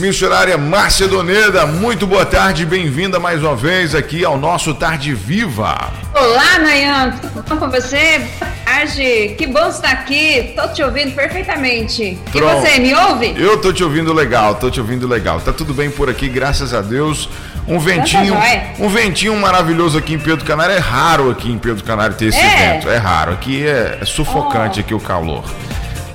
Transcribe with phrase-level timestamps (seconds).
[0.00, 5.92] Missionária Márcia Doneda, muito boa tarde, bem-vinda mais uma vez aqui ao nosso Tarde Viva.
[6.14, 8.18] Olá, Nayan, tudo bom com você?
[8.38, 12.18] Boa tarde, que bom estar aqui, tô te ouvindo perfeitamente.
[12.32, 12.66] Pronto.
[12.66, 13.34] E você, me ouve?
[13.36, 15.38] Eu tô te ouvindo legal, tô te ouvindo legal.
[15.38, 17.28] Tá tudo bem por aqui, graças a Deus.
[17.68, 18.34] Um ventinho,
[18.78, 20.74] um ventinho maravilhoso aqui em Pedro Canário.
[20.74, 22.72] É raro aqui em Pedro Canário ter esse é.
[22.72, 23.32] vento, é raro.
[23.32, 24.82] Aqui é, é sufocante oh.
[24.82, 25.44] aqui o calor.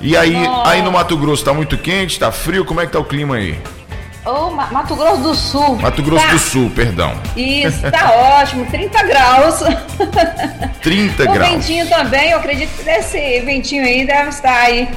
[0.00, 0.66] E aí, oh.
[0.66, 3.36] aí no Mato Grosso tá muito quente, tá frio, como é que tá o clima
[3.36, 3.56] aí?
[4.72, 5.76] Mato Grosso do Sul.
[5.76, 6.32] Mato Grosso tá.
[6.32, 7.14] do Sul, perdão.
[7.36, 9.60] Isso, tá ótimo, 30 graus.
[10.82, 11.48] 30 o graus.
[11.48, 14.88] O ventinho também, eu acredito que esse ventinho aí deve estar aí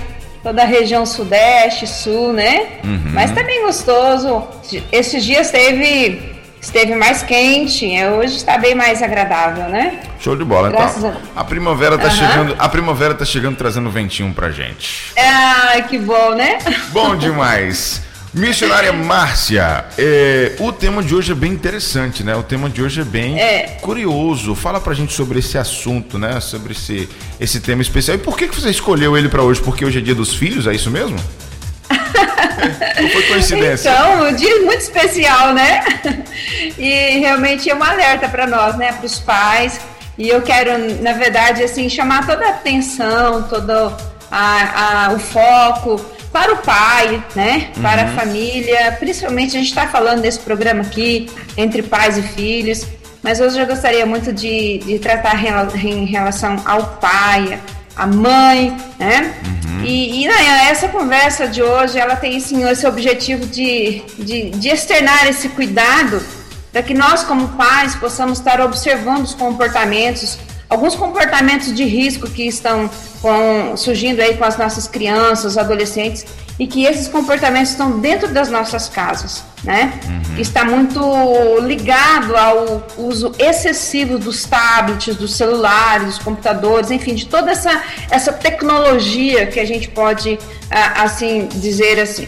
[0.42, 2.68] toda a região sudeste, sul, né?
[2.84, 3.12] Uhum.
[3.14, 4.48] Mas tá bem gostoso.
[4.92, 10.00] Esses dias esteve esteve mais quente, é, hoje está bem mais agradável, né?
[10.20, 10.70] Show de bola.
[10.70, 11.42] Graças então, a...
[11.42, 12.12] a primavera tá uhum.
[12.12, 15.14] chegando, a primavera tá chegando trazendo ventinho pra gente.
[15.18, 16.60] Ah, que bom, né?
[16.92, 18.02] Bom demais.
[18.34, 22.36] Missionária Márcia, é, o tema de hoje é bem interessante, né?
[22.36, 23.80] O tema de hoje é bem é.
[23.82, 24.54] curioso.
[24.54, 26.40] Fala pra gente sobre esse assunto, né?
[26.40, 28.16] Sobre esse, esse tema especial.
[28.18, 29.60] E por que, que você escolheu ele para hoje?
[29.60, 31.18] Porque hoje é dia dos filhos, é isso mesmo?
[33.02, 33.90] Não foi coincidência.
[33.90, 35.84] Então, um dia muito especial, né?
[36.78, 38.94] E realmente é um alerta para nós, né?
[38.94, 39.82] Para os pais.
[40.18, 43.72] E eu quero, na verdade, assim, chamar toda a atenção, todo
[44.32, 46.00] a, a, o foco
[46.32, 47.72] para o pai, né?
[47.82, 48.08] Para uhum.
[48.10, 48.98] a família.
[49.00, 52.86] Principalmente a gente está falando desse programa aqui, entre pais e filhos.
[53.22, 55.36] Mas hoje eu gostaria muito de, de tratar
[55.84, 57.60] em relação ao pai,
[57.96, 59.34] a mãe, né?
[59.46, 59.84] Uhum.
[59.84, 64.70] E, e né, essa conversa de hoje, ela tem sim, esse objetivo de, de, de
[64.70, 66.22] externar esse cuidado
[66.72, 70.38] para que nós, como pais, possamos estar observando os comportamentos,
[70.70, 72.90] alguns comportamentos de risco que estão
[73.22, 76.26] com, surgindo aí com as nossas crianças, adolescentes,
[76.60, 79.98] e que esses comportamentos estão dentro das nossas casas, né?
[80.06, 80.38] Uhum.
[80.38, 81.00] Está muito
[81.62, 87.82] ligado ao uso excessivo dos tablets, dos celulares, dos computadores, enfim, de toda essa,
[88.12, 90.38] essa tecnologia que a gente pode,
[90.70, 92.28] ah, assim, dizer assim.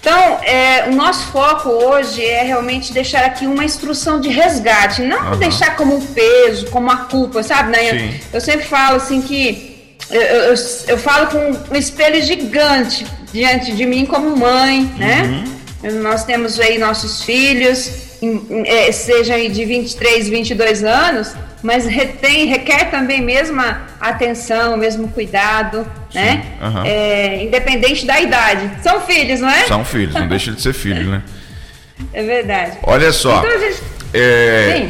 [0.00, 5.32] Então, é, o nosso foco hoje é realmente deixar aqui uma instrução de resgate, não
[5.32, 5.38] uhum.
[5.38, 7.70] deixar como um peso, como uma culpa, sabe?
[7.70, 8.18] Né?
[8.32, 9.70] Eu sempre falo assim que
[10.10, 10.54] eu, eu,
[10.88, 15.44] eu, falo com um espelho gigante diante de mim como mãe, né?
[15.82, 16.00] Uhum.
[16.02, 17.90] Nós temos aí nossos filhos,
[18.66, 21.32] é, seja de 23, 22 anos,
[21.62, 26.18] mas retém, requer também mesma atenção, mesmo cuidado, Sim.
[26.18, 26.44] né?
[26.60, 26.82] Uhum.
[26.84, 28.70] É, independente da idade.
[28.82, 29.66] São filhos, não é?
[29.66, 31.22] São filhos, não deixa de ser filho, né?
[32.14, 32.78] É verdade.
[32.82, 33.40] Olha só.
[33.40, 33.82] Então, gente...
[34.12, 34.88] É,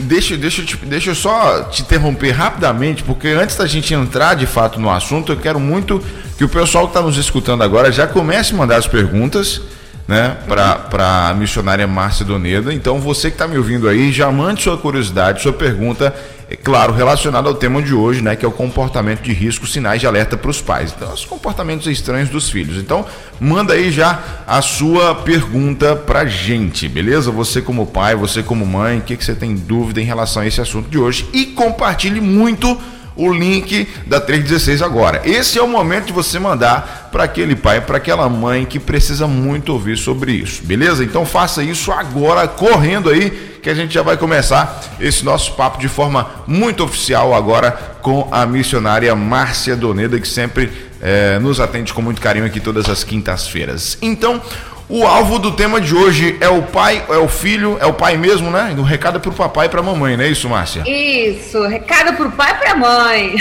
[0.00, 4.78] deixa, deixa, deixa eu só te interromper rapidamente, porque antes da gente entrar de fato
[4.78, 6.04] no assunto, eu quero muito
[6.36, 9.62] que o pessoal que está nos escutando agora já comece a mandar as perguntas
[10.08, 12.72] né, para a missionária Márcia Doneda.
[12.72, 16.14] Então, você que está me ouvindo aí, já mande sua curiosidade, sua pergunta
[16.50, 20.00] é claro, relacionado ao tema de hoje, né, que é o comportamento de risco, sinais
[20.00, 20.94] de alerta para os pais.
[20.96, 22.78] Então, os comportamentos estranhos dos filhos.
[22.78, 23.04] Então,
[23.38, 27.30] manda aí já a sua pergunta pra gente, beleza?
[27.30, 30.46] Você como pai, você como mãe, o que, que você tem dúvida em relação a
[30.46, 32.80] esse assunto de hoje e compartilhe muito
[33.18, 35.20] o link da 316 agora.
[35.24, 39.26] Esse é o momento de você mandar para aquele pai, para aquela mãe que precisa
[39.26, 41.02] muito ouvir sobre isso, beleza?
[41.02, 45.78] Então faça isso agora, correndo aí, que a gente já vai começar esse nosso papo
[45.78, 50.70] de forma muito oficial agora com a missionária Márcia Doneda, que sempre
[51.02, 53.98] é, nos atende com muito carinho aqui todas as quintas-feiras.
[54.00, 54.40] Então,
[54.88, 58.16] o alvo do tema de hoje é o pai, é o filho, é o pai
[58.16, 58.74] mesmo, né?
[58.78, 60.82] O recado é pro papai e pra mamãe, não é isso, Márcia?
[60.86, 63.36] Isso, recado pro pai e pra mãe.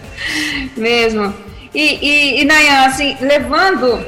[0.74, 1.34] mesmo.
[1.74, 4.02] E, e, e Nayan, assim, levando,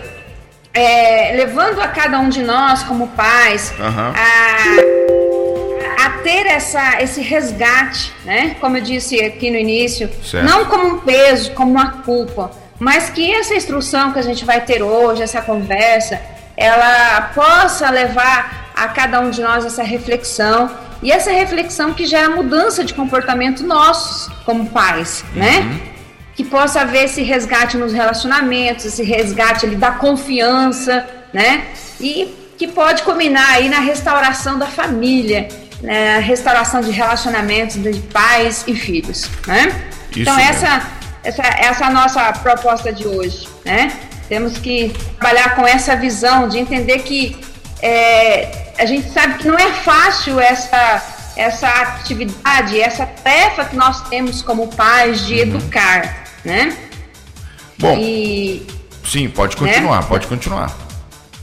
[0.72, 4.12] é, levando a cada um de nós como pais uhum.
[6.00, 8.56] a, a ter essa, esse resgate, né?
[8.60, 10.46] Como eu disse aqui no início, certo.
[10.46, 14.62] não como um peso, como uma culpa, mas que essa instrução que a gente vai
[14.62, 20.70] ter hoje, essa conversa, ela possa levar a cada um de nós essa reflexão
[21.02, 25.58] e essa reflexão que gera mudança de comportamento nossos como pais, né?
[25.58, 25.68] uhum.
[25.68, 25.80] né?
[26.34, 31.64] Que possa haver esse resgate nos relacionamentos, esse resgate ali, da confiança, né?
[32.00, 35.48] E que pode culminar aí na restauração da família,
[35.82, 36.18] né?
[36.20, 39.90] restauração de relacionamentos de pais e filhos, né?
[40.10, 40.82] Isso então essa,
[41.24, 43.92] essa, essa é a nossa proposta de hoje, né?
[44.32, 47.36] Temos que trabalhar com essa visão de entender que
[47.82, 51.02] é, a gente sabe que não é fácil essa,
[51.36, 55.40] essa atividade, essa tarefa que nós temos como pais de uhum.
[55.40, 56.74] educar, né?
[57.78, 58.66] Bom, e,
[59.04, 60.06] sim, pode continuar, né?
[60.08, 60.74] pode continuar.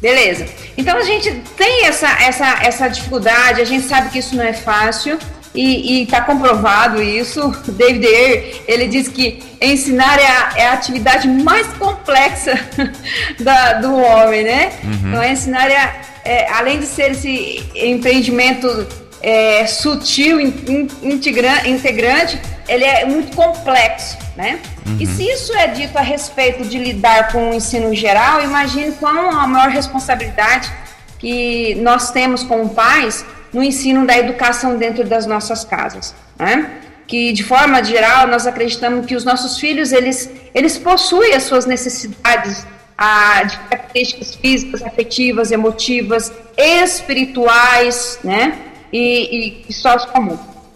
[0.02, 0.48] Beleza.
[0.76, 4.54] Então a gente tem essa, essa, essa dificuldade, a gente sabe que isso não é
[4.54, 5.20] fácil
[5.54, 7.50] e está comprovado isso.
[7.68, 12.60] David Ayer, ele diz que ensinar é a, é a atividade mais complexa
[13.40, 14.72] da, do homem, né?
[14.84, 15.10] Uhum.
[15.10, 18.88] Então ensinar é, é, além de ser esse empreendimento
[19.22, 24.60] é, sutil, in, integrante, ele é muito complexo, né?
[24.86, 24.98] Uhum.
[25.00, 29.32] E se isso é dito a respeito de lidar com o ensino geral, imagine qual
[29.32, 30.72] a maior responsabilidade
[31.18, 36.82] que nós temos como pais no ensino da educação dentro das nossas casas, né?
[37.08, 41.66] Que de forma geral nós acreditamos que os nossos filhos eles eles possuem as suas
[41.66, 42.66] necessidades
[43.00, 48.58] a, de características físicas, afetivas, emotivas, espirituais, né?
[48.92, 49.74] E, e, e.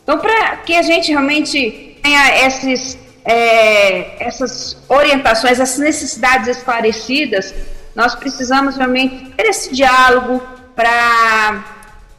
[0.03, 7.53] Então, para que a gente realmente tenha esses, é, essas orientações, essas necessidades esclarecidas,
[7.93, 10.41] nós precisamos realmente ter esse diálogo
[10.73, 11.63] para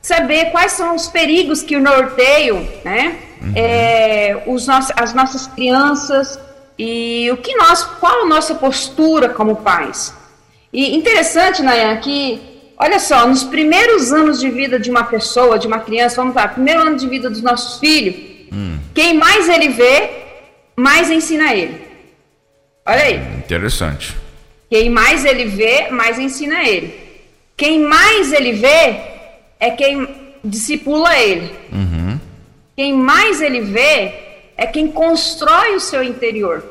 [0.05, 3.53] saber quais são os perigos que norteiam né, uhum.
[3.57, 6.39] é, os nossos, as nossas crianças
[6.79, 10.13] e o que nós, qual a nossa postura como pais.
[10.71, 15.67] E interessante, Nayan, que Olha só, nos primeiros anos de vida de uma pessoa, de
[15.67, 18.17] uma criança, vamos lá, primeiro ano de vida dos nossos filhos,
[18.53, 18.79] hum.
[18.93, 20.11] quem mais ele vê,
[20.75, 21.81] mais ensina ele.
[22.85, 23.17] Olha aí.
[23.39, 24.17] Interessante.
[24.69, 26.93] Quem mais ele vê, mais ensina ele.
[27.57, 29.14] Quem mais ele vê
[29.67, 30.09] é quem
[30.45, 31.51] discipula ele.
[31.73, 32.21] Uhum.
[32.77, 34.15] Quem mais ele vê
[34.57, 36.65] é quem constrói o seu interior.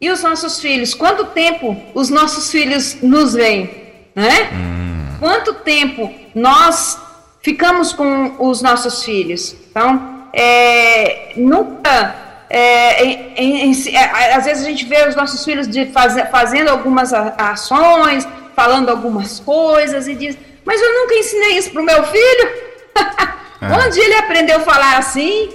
[0.00, 0.94] E os nossos filhos?
[0.94, 3.88] Quanto tempo os nossos filhos nos veem?
[4.18, 4.50] né?
[4.52, 5.16] Hum.
[5.20, 6.98] Quanto tempo nós
[7.40, 9.54] ficamos com os nossos filhos?
[9.70, 12.26] Então, é, nunca.
[12.50, 16.68] É, em, em, é, às vezes a gente vê os nossos filhos de faz, fazendo
[16.68, 18.26] algumas ações,
[18.56, 20.36] falando algumas coisas e diz:
[20.68, 22.50] Mas eu nunca ensinei isso para o meu filho.
[23.58, 23.72] é.
[23.72, 25.48] Onde ele aprendeu a falar assim?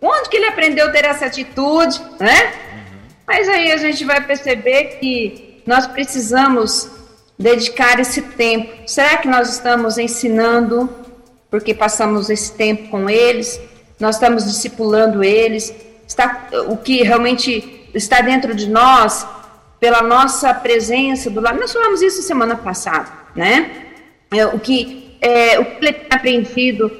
[0.00, 2.00] Onde que ele aprendeu a ter essa atitude?
[2.18, 2.46] Né?
[2.46, 2.98] Uhum.
[3.26, 6.90] Mas aí a gente vai perceber que nós precisamos
[7.38, 8.88] dedicar esse tempo.
[8.88, 10.88] Será que nós estamos ensinando
[11.50, 13.60] porque passamos esse tempo com eles?
[14.00, 15.74] Nós estamos discipulando eles?
[16.08, 19.26] Está o que realmente está dentro de nós
[19.78, 21.60] pela nossa presença do lado?
[21.60, 23.83] Nós falamos isso semana passada, né?
[24.34, 26.90] É, o que é, o que ele tem aprendido?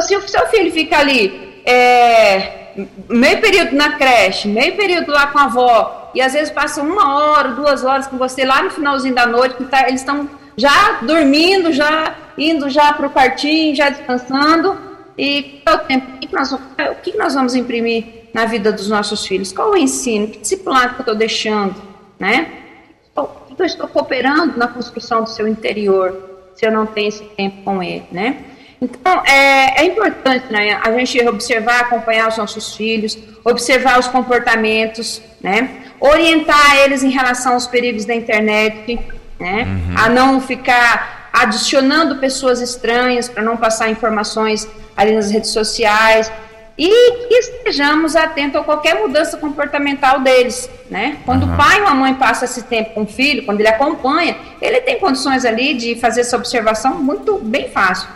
[0.00, 2.64] Se o seu filho fica ali é,
[3.08, 7.16] meio período na creche, meio período lá com a avó, e às vezes passam uma
[7.16, 11.00] hora, duas horas com você lá no finalzinho da noite, que tá, eles estão já
[11.02, 14.76] dormindo, já indo já para o quartinho, já descansando.
[15.16, 16.06] E qual é o tempo?
[16.16, 16.58] O que, nós, o
[17.02, 19.52] que nós vamos imprimir na vida dos nossos filhos?
[19.52, 20.28] Qual o ensino?
[20.28, 21.74] Que discipulado que eu estou deixando?
[22.18, 22.50] Né?
[23.16, 27.24] O que eu estou cooperando na construção do seu interior, se eu não tenho esse
[27.24, 28.36] tempo com ele, né?
[28.80, 35.22] Então, é, é importante né, a gente observar, acompanhar os nossos filhos, observar os comportamentos,
[35.42, 39.00] né, orientar eles em relação aos perigos da internet,
[39.40, 39.94] né, uhum.
[39.96, 46.30] a não ficar adicionando pessoas estranhas para não passar informações ali nas redes sociais
[46.76, 51.18] e que estejamos atentos a qualquer mudança comportamental deles, né?
[51.24, 51.54] Quando uhum.
[51.54, 54.80] o pai ou a mãe passa esse tempo com o filho, quando ele acompanha, ele
[54.80, 58.08] tem condições ali de fazer essa observação muito bem fácil.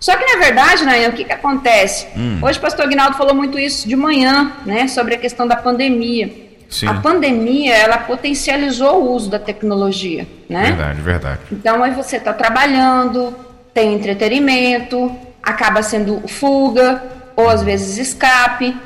[0.00, 2.06] Só que, na verdade, Nayan, o que, que acontece?
[2.16, 2.38] Hum.
[2.42, 6.50] Hoje o pastor Aguinaldo falou muito isso de manhã, né, sobre a questão da pandemia.
[6.70, 6.86] Sim.
[6.86, 10.66] A pandemia, ela potencializou o uso da tecnologia, né?
[10.66, 11.40] Verdade, verdade.
[11.50, 13.34] Então, aí você está trabalhando,
[13.74, 17.02] tem entretenimento, acaba sendo fuga,
[17.36, 18.76] ou às vezes escape.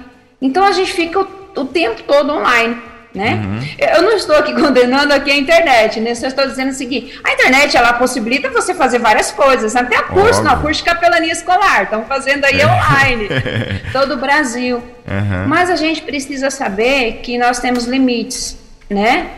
[0.41, 2.77] Então, a gente fica o, o tempo todo online
[3.15, 3.41] né?
[3.45, 3.69] Uhum.
[3.79, 6.15] Eu não estou aqui condenando aqui a internet, né?
[6.15, 10.43] Só estou dizendo o seguinte: a internet ela possibilita você fazer várias coisas, até curso,
[10.43, 12.67] não, curso de capelania escolar, estão fazendo aí é.
[12.67, 13.29] online,
[13.93, 14.79] todo o Brasil.
[14.79, 15.47] Uhum.
[15.47, 18.59] Mas a gente precisa saber que nós temos limites,
[18.91, 19.29] né?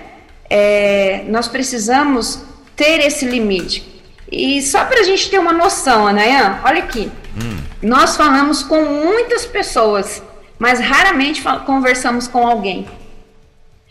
[0.49, 2.43] É, nós precisamos
[2.75, 3.96] ter esse limite.
[4.31, 7.11] E só para a gente ter uma noção, Anayan, olha aqui.
[7.41, 7.59] Hum.
[7.83, 10.23] Nós falamos com muitas pessoas,
[10.59, 12.89] mas raramente conversamos com alguém.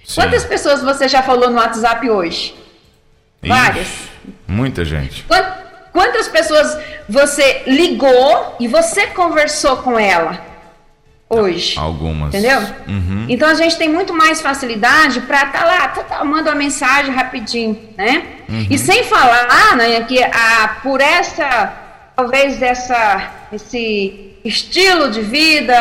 [0.04, 0.22] Sim.
[0.22, 2.56] Quantas pessoas você já falou no WhatsApp hoje?
[3.42, 3.88] Ixi, Várias.
[4.48, 5.26] Muita gente.
[5.92, 6.78] Quantas pessoas
[7.08, 10.55] você ligou e você conversou com ela
[11.30, 11.78] hoje?
[11.78, 12.30] Algumas.
[12.34, 12.60] Entendeu?
[12.88, 13.26] Uhum.
[13.28, 16.58] Então a gente tem muito mais facilidade para estar tá lá, tá, tá, manda uma
[16.58, 18.24] mensagem rapidinho, né?
[18.48, 18.68] Uhum.
[18.70, 21.74] E sem falar, né, que a, por essa,
[22.16, 25.76] talvez dessa, esse estilo de vida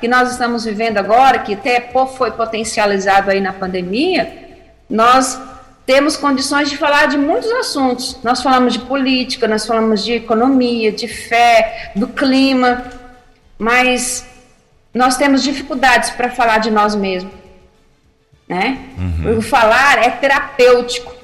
[0.00, 4.46] que nós estamos vivendo agora, que até foi potencializado aí na pandemia,
[4.88, 5.38] nós
[5.84, 8.18] temos condições de falar de muitos assuntos.
[8.22, 12.84] Nós falamos de política, nós falamos de economia, de fé, do clima,
[13.58, 14.26] mas
[14.96, 17.32] nós temos dificuldades para falar de nós mesmos.
[18.48, 18.78] Né?
[18.96, 19.38] Uhum.
[19.38, 21.14] O falar é terapêutico.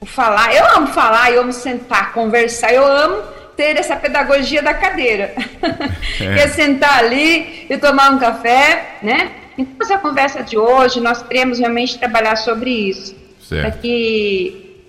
[0.00, 3.22] O falar, eu amo falar, eu amo sentar, conversar, eu amo
[3.56, 5.34] ter essa pedagogia da cadeira.
[6.20, 6.42] É.
[6.42, 9.32] é sentar ali e tomar um café, né?
[9.58, 13.16] Então, essa conversa de hoje, nós queremos realmente trabalhar sobre isso.
[13.48, 14.84] Para que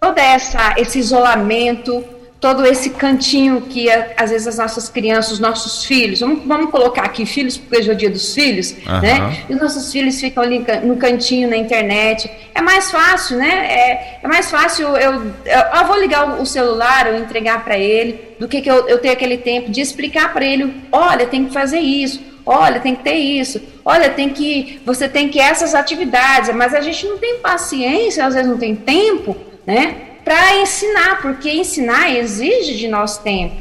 [0.00, 2.04] todo essa, esse isolamento,
[2.40, 7.02] todo esse cantinho que às vezes as nossas crianças, os nossos filhos, vamos, vamos colocar
[7.02, 9.00] aqui filhos, porque hoje é o dia dos filhos, uhum.
[9.00, 9.44] né?
[9.48, 12.30] E os nossos filhos ficam ali no cantinho na internet.
[12.54, 13.66] É mais fácil, né?
[13.70, 18.18] É, é mais fácil eu, eu, eu, vou ligar o celular, eu entregar para ele,
[18.38, 21.52] do que, que eu, eu ter aquele tempo de explicar para ele: olha, tem que
[21.52, 23.60] fazer isso Olha, tem que ter isso.
[23.84, 28.34] Olha, tem que você tem que essas atividades, mas a gente não tem paciência, às
[28.34, 33.56] vezes não tem tempo, né, para ensinar, porque ensinar exige de nós tempo,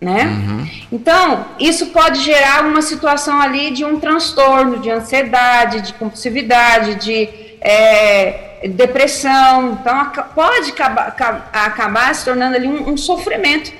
[0.00, 0.26] né?
[0.26, 0.68] Uhum.
[0.92, 7.28] Então, isso pode gerar uma situação ali de um transtorno, de ansiedade, de compulsividade, de
[7.60, 9.72] é, depressão.
[9.72, 11.16] Então, pode acabar,
[11.52, 13.72] acabar se tornando ali um, um sofrimento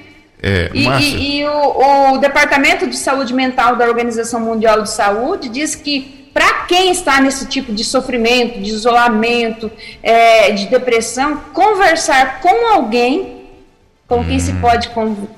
[0.42, 5.48] é, e, e, e o, o, Departamento de Saúde Mental da Organização Mundial de Saúde
[5.48, 9.70] diz que para quem está nesse tipo de sofrimento, de isolamento,
[10.02, 13.34] é, de depressão, conversar com alguém
[14.06, 14.60] com quem se hum.
[14.60, 14.90] pode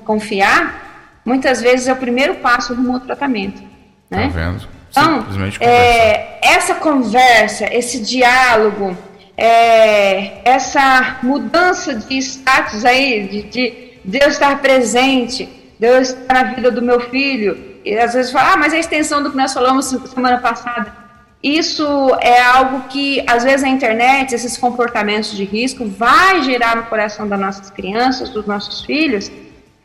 [0.04, 3.62] confiar, muitas vezes é o primeiro passo rumo ao tratamento.
[4.10, 4.22] Né?
[4.22, 4.68] Tá vendo?
[4.90, 5.26] Então,
[5.60, 8.96] é, essa conversa, esse diálogo,
[9.36, 15.48] é, essa mudança de status aí, de, de Deus estar presente,
[15.78, 17.75] Deus estar na vida do meu filho.
[17.86, 20.92] E às vezes fala, ah, mas é a extensão do que nós falamos semana passada.
[21.40, 21.86] Isso
[22.20, 27.28] é algo que, às vezes, a internet, esses comportamentos de risco, vai gerar no coração
[27.28, 29.30] das nossas crianças, dos nossos filhos,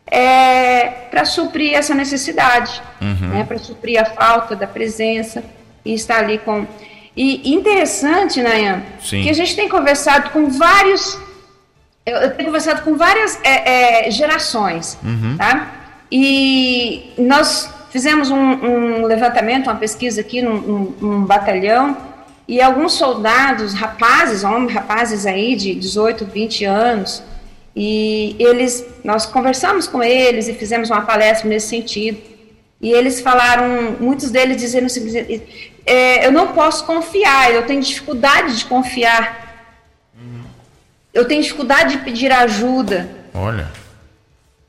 [0.08, 3.28] é, para suprir essa necessidade, uhum.
[3.28, 5.44] né, para suprir a falta da presença
[5.86, 6.66] e estar ali com.
[7.16, 11.20] E interessante, Nayan, que a gente tem conversado com vários
[12.04, 15.38] eu, eu tenho conversado com várias é, é, gerações, uhum.
[15.38, 15.72] tá?
[16.12, 21.96] E nós fizemos um, um, levantamento, uma pesquisa aqui num, num, num, batalhão,
[22.48, 27.24] e alguns soldados, rapazes, homens, rapazes aí de 18, 20 anos,
[27.76, 32.20] e eles, nós conversamos com eles e fizemos uma palestra nesse sentido,
[32.82, 35.42] e eles falaram, muitos deles dizendo assim,
[35.86, 39.52] é, eu não posso confiar, eu tenho dificuldade de confiar
[41.14, 43.10] eu tenho dificuldade de pedir ajuda.
[43.34, 43.70] Olha.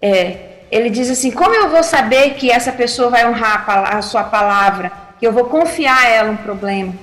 [0.00, 0.51] É.
[0.72, 4.24] Ele diz assim: como eu vou saber que essa pessoa vai honrar a, a sua
[4.24, 4.90] palavra?
[5.20, 6.94] Que eu vou confiar a ela um problema?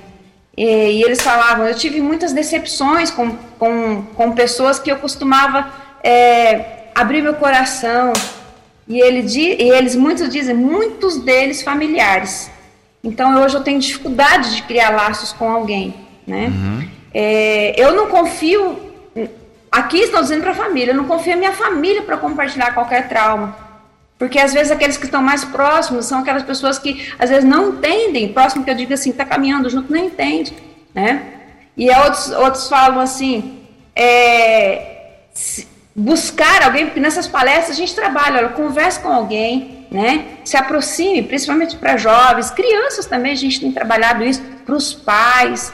[0.56, 5.70] E, e eles falavam: eu tive muitas decepções com, com, com pessoas que eu costumava
[6.02, 8.12] é, abrir meu coração.
[8.88, 12.50] E, ele, e eles, muitos dizem, muitos deles familiares.
[13.04, 15.94] Então hoje eu tenho dificuldade de criar laços com alguém.
[16.26, 16.46] Né?
[16.46, 16.88] Uhum.
[17.14, 18.89] É, eu não confio
[19.70, 23.08] Aqui estão dizendo para a família, eu não confio em minha família para compartilhar qualquer
[23.08, 23.56] trauma.
[24.18, 27.70] Porque às vezes aqueles que estão mais próximos são aquelas pessoas que às vezes não
[27.70, 30.54] entendem, próximo que eu digo assim, está caminhando junto, não entende,
[30.94, 31.22] né?
[31.76, 33.60] E outros, outros falam assim,
[33.96, 35.20] é,
[35.94, 40.26] buscar alguém, porque nessas palestras a gente trabalha, conversa com alguém, né?
[40.44, 45.72] Se aproxime, principalmente para jovens, crianças também, a gente tem trabalhado isso, para os pais,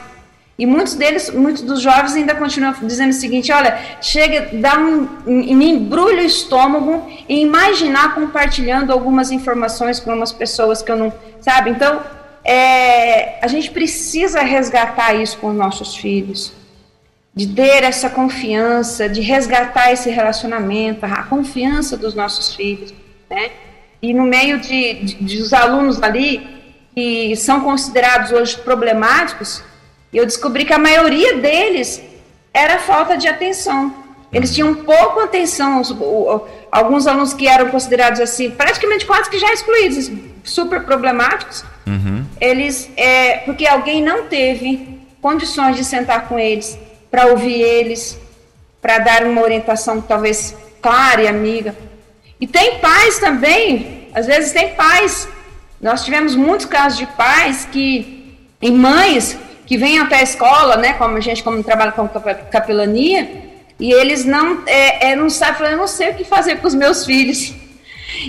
[0.59, 5.07] e muitos deles, muitos dos jovens ainda continuam dizendo o seguinte: olha, chega, dá um,
[5.27, 11.13] um embrulho o estômago e imaginar compartilhando algumas informações com umas pessoas que eu não.
[11.41, 11.69] Sabe?
[11.69, 12.01] Então,
[12.43, 16.53] é, a gente precisa resgatar isso com os nossos filhos.
[17.35, 22.91] De ter essa confiança, de resgatar esse relacionamento, a confiança dos nossos filhos.
[23.29, 23.51] Né?
[24.01, 26.47] E no meio de, de, de os alunos ali,
[26.95, 29.61] que são considerados hoje problemáticos,
[30.17, 32.01] e eu descobri que a maioria deles
[32.51, 33.93] era falta de atenção.
[34.33, 35.79] Eles tinham pouco atenção.
[36.71, 40.09] Alguns alunos que eram considerados assim, praticamente quase que já excluídos,
[40.43, 42.25] super problemáticos, uhum.
[42.41, 46.79] eles, é, porque alguém não teve condições de sentar com eles,
[47.11, 48.17] para ouvir eles,
[48.81, 51.75] para dar uma orientação talvez clara e amiga.
[52.41, 55.29] E tem pais também, às vezes tem pais.
[55.79, 60.93] Nós tivemos muitos casos de pais que, e mães, que vêm até a escola, né,
[60.93, 62.07] como a gente como trabalha com
[62.49, 63.29] capelania,
[63.79, 66.73] e eles não, é, é, não sabem, eu não sei o que fazer com os
[66.73, 67.53] meus filhos.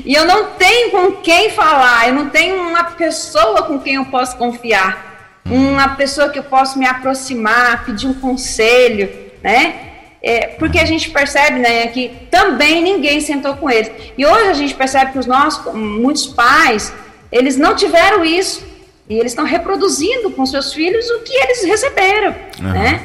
[0.05, 4.05] E eu não tenho com quem falar, eu não tenho uma pessoa com quem eu
[4.07, 9.09] posso confiar, uma pessoa que eu posso me aproximar, pedir um conselho,
[9.43, 9.85] né?
[10.21, 13.91] É, porque a gente percebe né, que também ninguém sentou com eles.
[14.19, 16.93] E hoje a gente percebe que os nossos, muitos pais,
[17.31, 18.67] eles não tiveram isso.
[19.09, 22.35] E eles estão reproduzindo com seus filhos o que eles receberam.
[22.61, 22.73] Uhum.
[22.73, 23.01] Né?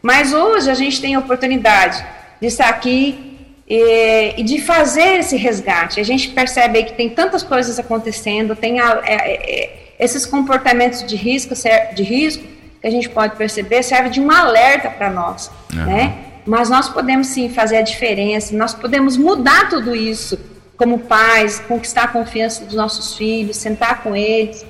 [0.00, 2.04] Mas hoje a gente tem a oportunidade
[2.40, 3.36] de estar aqui
[3.68, 6.00] e, e, de fazer esse resgate.
[6.00, 11.16] A gente percebe que tem tantas coisas acontecendo, tem a, é, é, esses comportamentos de
[11.16, 11.54] risco,
[11.94, 12.42] de risco
[12.80, 15.50] que a gente pode perceber, serve de um alerta para nós.
[15.72, 15.84] Uhum.
[15.84, 16.14] Né?
[16.44, 20.36] Mas nós podemos sim fazer a diferença, nós podemos mudar tudo isso
[20.76, 24.64] como pais, conquistar a confiança dos nossos filhos, sentar com eles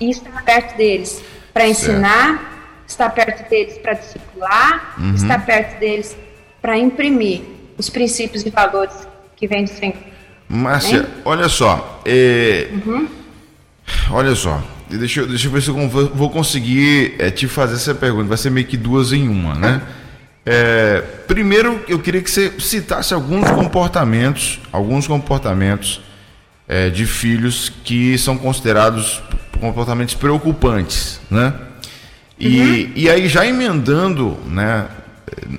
[0.00, 5.14] e estar perto deles para ensinar, estar perto deles para discipular, uhum.
[5.14, 6.16] estar perto deles
[6.62, 7.42] para imprimir
[7.76, 8.94] os princípios e valores
[9.36, 9.96] que vêm do Senhor.
[10.48, 12.68] Márcia, olha só, é...
[12.86, 13.08] uhum.
[14.10, 17.94] olha só, deixa eu, deixa eu ver se eu vou conseguir é, te fazer essa
[17.94, 19.82] pergunta, vai ser meio que duas em uma, né?
[20.50, 26.00] É, primeiro, eu queria que você citasse alguns comportamentos, alguns comportamentos
[26.66, 29.22] é, de filhos que são considerados
[29.58, 31.54] comportamentos preocupantes, né?
[32.38, 32.92] E, uhum.
[32.94, 34.86] e aí já emendando, né,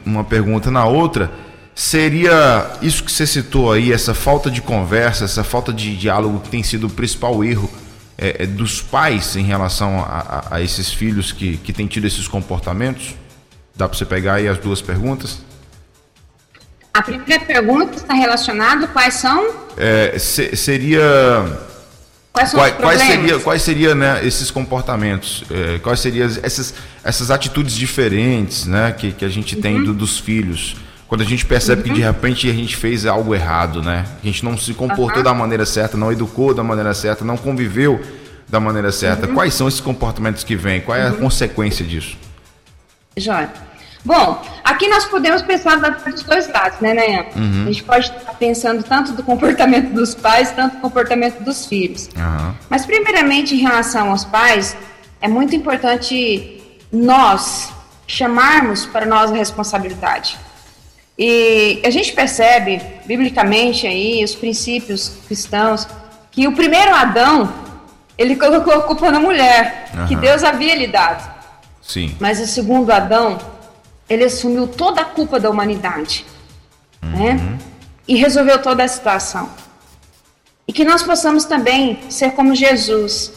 [0.05, 1.29] uma pergunta na outra,
[1.75, 6.49] seria isso que você citou aí, essa falta de conversa, essa falta de diálogo que
[6.49, 7.69] tem sido o principal erro
[8.17, 10.03] é, é dos pais em relação a,
[10.51, 13.15] a, a esses filhos que, que têm tido esses comportamentos?
[13.75, 15.39] Dá para você pegar aí as duas perguntas?
[16.93, 19.53] A primeira pergunta está relacionada quais são?
[19.77, 21.68] É, se, seria
[22.31, 25.43] Quais são quais, os quais seria quais seria né, esses comportamentos?
[25.49, 29.61] É, quais seriam essas, essas atitudes diferentes né, que, que a gente uhum.
[29.61, 30.75] tem do, dos filhos?
[31.07, 31.87] Quando a gente percebe uhum.
[31.87, 34.05] que de repente a gente fez algo errado, né?
[34.21, 35.23] A gente não se comportou uhum.
[35.23, 37.99] da maneira certa, não educou da maneira certa, não conviveu
[38.47, 39.27] da maneira certa.
[39.27, 39.33] Uhum.
[39.33, 40.81] Quais são esses comportamentos que vêm?
[40.81, 41.17] Qual é a uhum.
[41.17, 42.15] consequência disso?
[43.17, 43.49] Jóia.
[44.03, 47.25] Bom, aqui nós podemos pensar dos dois lados, né, Nayan?
[47.35, 47.63] Uhum.
[47.63, 52.09] A gente pode estar pensando tanto do comportamento dos pais, tanto do comportamento dos filhos.
[52.15, 52.53] Uhum.
[52.69, 54.75] Mas, primeiramente, em relação aos pais,
[55.21, 57.71] é muito importante nós
[58.07, 60.37] chamarmos para nós a responsabilidade.
[61.17, 65.85] E a gente percebe, biblicamente, aí, os princípios cristãos,
[66.31, 67.53] que o primeiro Adão,
[68.17, 70.07] ele colocou a culpa na mulher, uhum.
[70.07, 71.29] que Deus havia lhe dado.
[71.81, 72.15] Sim.
[72.19, 73.37] Mas o segundo Adão,
[74.09, 76.25] ele assumiu toda a culpa da humanidade,
[77.03, 77.11] uhum.
[77.11, 77.59] né?
[78.07, 79.49] E resolveu toda a situação.
[80.67, 83.31] E que nós possamos também ser como Jesus,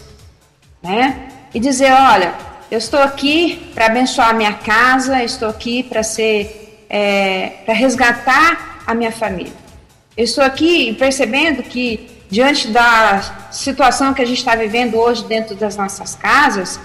[0.82, 1.28] né?
[1.54, 2.34] E dizer, olha,
[2.70, 8.82] eu estou aqui para abençoar a minha casa, estou aqui para ser, é, para resgatar
[8.86, 9.52] a minha família.
[10.16, 15.54] Eu estou aqui percebendo que diante da situação que a gente está vivendo hoje dentro
[15.54, 16.80] das nossas casas,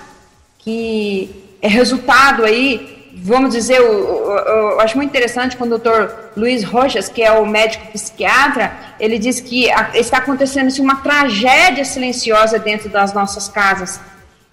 [0.58, 6.32] que é resultado aí vamos dizer, eu, eu, eu, acho muito interessante quando o doutor
[6.36, 11.84] Luiz Rojas, que é o médico psiquiatra, ele diz que está acontecendo assim, uma tragédia
[11.84, 14.00] silenciosa dentro das nossas casas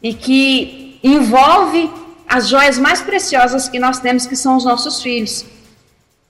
[0.02, 1.90] e que envolve
[2.28, 5.44] as joias mais preciosas que nós temos, que são os nossos filhos.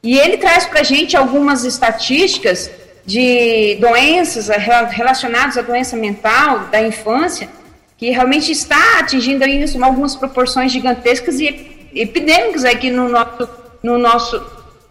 [0.03, 2.71] E ele traz para a gente algumas estatísticas
[3.07, 4.49] de doenças
[4.91, 7.49] relacionadas à doença mental da infância,
[7.97, 13.49] que realmente está atingindo aí algumas proporções gigantescas e epidêmicos aqui no nosso,
[13.83, 14.45] no nosso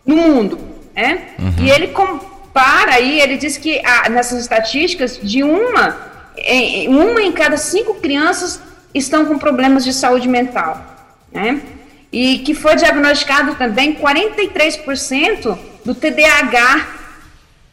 [0.05, 0.59] no mundo.
[0.95, 1.29] Né?
[1.39, 1.65] Uhum.
[1.65, 7.57] E ele compara aí, ele diz que nessas estatísticas, de uma em, uma em cada
[7.57, 8.59] cinco crianças
[8.93, 10.81] estão com problemas de saúde mental.
[11.31, 11.61] Né?
[12.11, 17.02] E que foi diagnosticado também 43% do TDAH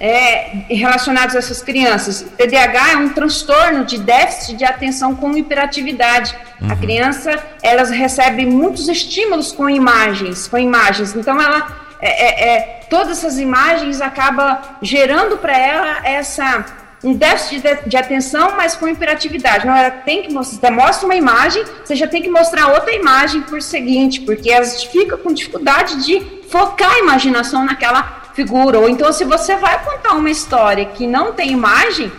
[0.00, 2.24] é, relacionados a essas crianças.
[2.38, 6.34] TDAH é um transtorno de déficit de atenção com hiperatividade.
[6.60, 6.72] Uhum.
[6.72, 11.14] A criança, elas recebe muitos estímulos com imagens, com imagens.
[11.14, 16.64] Então, ela, é, é, é todas essas imagens acaba gerando para ela essa
[17.02, 19.66] um déficit de, de, atenção, mas com hiperatividade.
[19.66, 23.40] Não, ela tem que mostrar, mostra uma imagem, você já tem que mostrar outra imagem
[23.42, 28.78] por seguinte, porque elas ficam com dificuldade de focar a imaginação naquela figura.
[28.78, 32.10] Ou então, se você vai contar uma história que não tem imagem,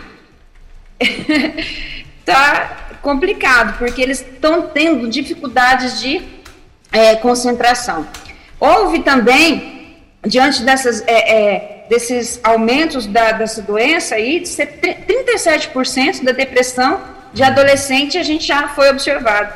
[2.24, 6.22] tá complicado, porque eles estão tendo dificuldades de
[6.92, 8.06] é, concentração.
[8.60, 16.30] Houve também, diante dessas, é, é, desses aumentos da, dessa doença aí, de 37% da
[16.30, 17.00] depressão
[17.32, 19.52] de adolescente a gente já foi observado.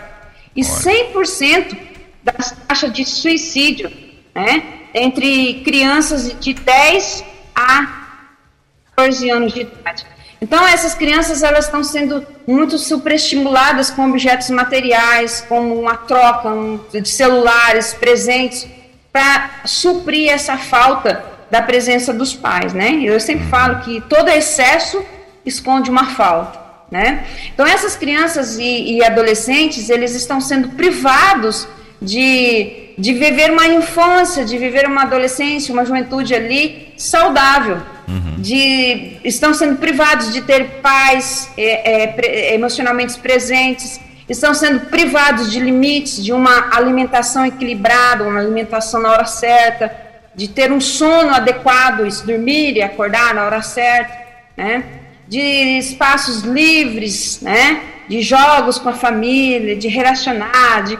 [0.57, 1.76] E 100%
[2.24, 3.92] da taxa de suicídio,
[4.35, 4.86] né?
[4.94, 8.07] Entre crianças de 10 a
[8.96, 10.07] 14 anos de idade.
[10.40, 16.79] Então, essas crianças elas estão sendo muito superestimuladas com objetos materiais, como uma troca um,
[16.92, 18.66] de celulares, presentes,
[19.12, 23.01] para suprir essa falta da presença dos pais, né?
[23.03, 25.03] Eu sempre falo que todo excesso
[25.44, 26.59] esconde uma falta,
[26.90, 27.25] né?
[27.55, 31.66] Então essas crianças e, e adolescentes eles estão sendo privados
[32.00, 37.78] de, de viver uma infância, de viver uma adolescência, uma juventude ali saudável,
[38.09, 38.37] uhum.
[38.38, 45.50] de estão sendo privados de ter pais é, é, pre, emocionalmente presentes, estão sendo privados
[45.50, 49.94] de limites, de uma alimentação equilibrada, uma alimentação na hora certa,
[50.35, 54.12] de ter um sono adequado, dormir e acordar na hora certa,
[54.56, 54.85] né?
[55.28, 57.80] de espaços livres, né?
[58.09, 60.98] de jogos com a família, de relacionar, de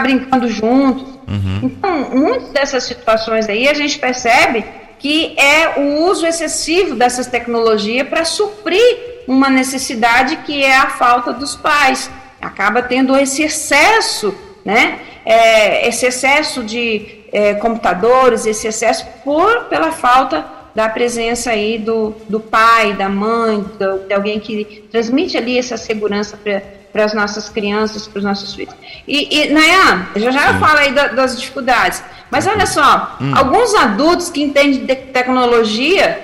[0.00, 1.02] brincando juntos.
[1.28, 1.60] Uhum.
[1.62, 4.64] Então, muitas dessas situações aí a gente percebe
[4.98, 11.32] que é o uso excessivo dessas tecnologias para suprir uma necessidade que é a falta
[11.32, 12.10] dos pais
[12.40, 14.34] acaba tendo esse excesso,
[14.64, 15.00] né?
[15.24, 22.14] É, esse excesso de é, computadores, esse excesso por pela falta da presença aí do,
[22.28, 26.62] do pai, da mãe, do, de alguém que transmite ali essa segurança para
[26.94, 28.74] as nossas crianças, para os nossos filhos.
[29.06, 33.32] E, e Nayan, já já eu falo aí da, das dificuldades, mas olha só, hum.
[33.36, 36.18] alguns adultos que entendem de tecnologia,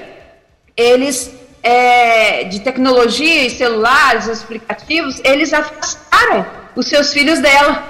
[0.77, 7.85] eles é, de tecnologia e celulares, os aplicativos, eles afastaram os seus filhos dela.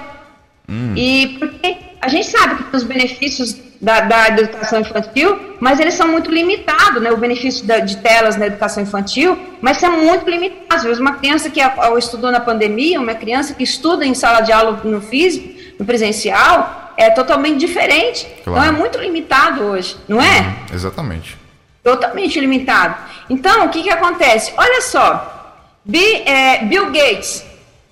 [0.67, 0.93] Hum.
[0.95, 6.07] E porque a gente sabe que os benefícios da, da, educação infantil, mas eles são
[6.07, 7.11] muito limitados, né?
[7.11, 10.99] O benefício da, de telas na educação infantil, mas são muito limitados.
[10.99, 11.61] Uma criança que
[11.97, 15.47] estudou na pandemia, uma criança que estuda em sala de aula no físico,
[15.79, 18.25] no presencial, é totalmente diferente.
[18.43, 18.59] Claro.
[18.59, 20.41] Então é muito limitado hoje, não é?
[20.41, 21.47] Hum, exatamente
[21.87, 22.97] totalmente limitado.
[23.29, 24.53] Então, o que, que acontece?
[24.57, 27.45] Olha só, Bill, é, Bill Gates,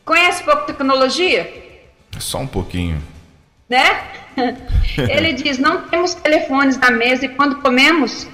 [0.04, 1.50] conhece pouco tecnologia?
[2.20, 3.02] Só um pouquinho.
[3.70, 4.02] Né?
[5.10, 8.28] Ele diz, não temos telefones na mesa e quando comemos,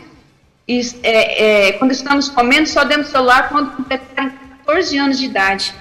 [0.67, 4.31] é, é, quando estamos comendo, só demos celular quando completarem
[4.65, 5.73] 14 anos de idade.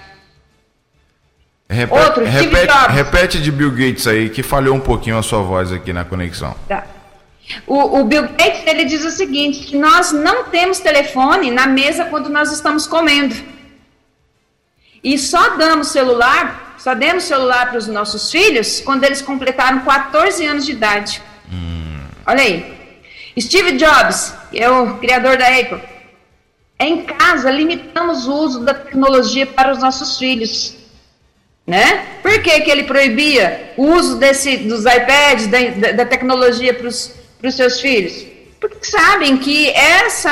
[1.68, 5.70] Repete, Outro, repete, repete de Bill Gates aí, que falhou um pouquinho a sua voz
[5.70, 6.54] aqui na conexão.
[6.66, 6.84] Tá.
[7.64, 12.06] O, o, Bill Gates ele diz o seguinte: que nós não temos telefone na mesa
[12.06, 13.36] quando nós estamos comendo.
[15.02, 20.46] E só damos celular, só demos celular para os nossos filhos quando eles completaram 14
[20.46, 21.22] anos de idade.
[21.50, 22.00] Hum.
[22.26, 22.80] Olha aí.
[23.38, 25.80] Steve Jobs, é o criador da Apple.
[26.78, 30.74] Em casa, limitamos o uso da tecnologia para os nossos filhos.
[31.66, 32.06] Né?
[32.22, 37.14] Por que, que ele proibia o uso desse, dos iPads, da, da tecnologia para os
[37.50, 38.26] seus filhos?
[38.60, 40.30] Porque sabem que essa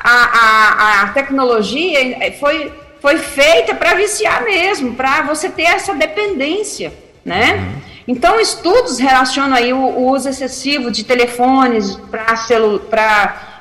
[0.00, 6.92] a, a, a tecnologia foi, foi feita para viciar mesmo, para você ter essa dependência,
[7.24, 7.54] né?
[7.54, 7.88] Uhum.
[8.08, 12.80] Então, estudos relacionam aí o, o uso excessivo de telefones para celu,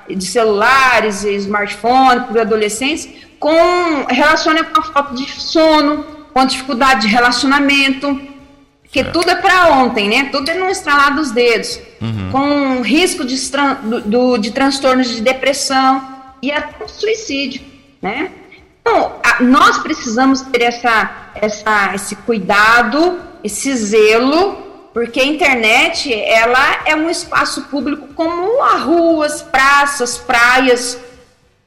[0.09, 7.01] de celulares e smartphones para adolescentes com relaciona com a falta de sono, com dificuldade
[7.01, 8.19] de relacionamento,
[8.81, 10.29] porque tudo é para ontem, né?
[10.31, 11.79] Tudo é no estralar dos dedos.
[12.01, 12.31] Uhum.
[12.31, 13.35] Com risco de,
[14.05, 16.01] do, de transtornos de depressão
[16.41, 17.61] e até suicídio,
[18.01, 18.31] né?
[18.87, 24.53] Então, a, nós precisamos ter essa, essa, esse cuidado, esse zelo,
[24.93, 30.97] porque a internet, ela é um espaço público como as ruas, praças, praias,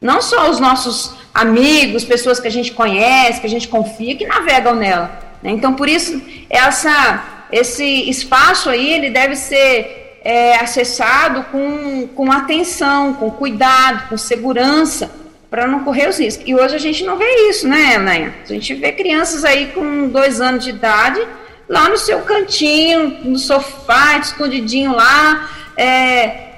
[0.01, 4.27] não só os nossos amigos, pessoas que a gente conhece, que a gente confia, que
[4.27, 5.51] navegam nela né?
[5.51, 13.13] Então, por isso, essa, esse espaço aí, ele deve ser é, acessado com, com atenção,
[13.13, 15.11] com cuidado, com segurança,
[15.51, 16.47] para não correr os riscos.
[16.47, 18.33] E hoje a gente não vê isso, né, Elaine?
[18.45, 21.21] A gente vê crianças aí com dois anos de idade,
[21.69, 26.51] lá no seu cantinho, no sofá, escondidinho lá, é,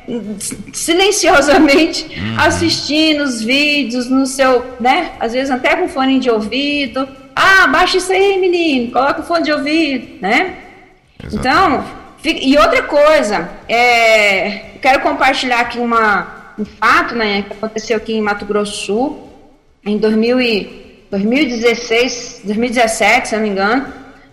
[0.72, 2.40] silenciosamente uhum.
[2.40, 5.12] assistindo os vídeos no seu, né?
[5.18, 9.44] Às vezes até com fone de ouvido, ah, baixa isso aí, menino, coloca o fone
[9.44, 10.56] de ouvido, né?
[11.24, 11.38] Exatamente.
[11.38, 18.14] Então, e outra coisa, é, quero compartilhar aqui uma, um fato, né, que aconteceu aqui
[18.14, 19.28] em Mato Grosso Sul,
[19.84, 23.86] em 2000 e, 2016, 2017, se não me engano,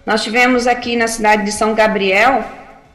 [0.06, 2.44] nós tivemos aqui na cidade de São Gabriel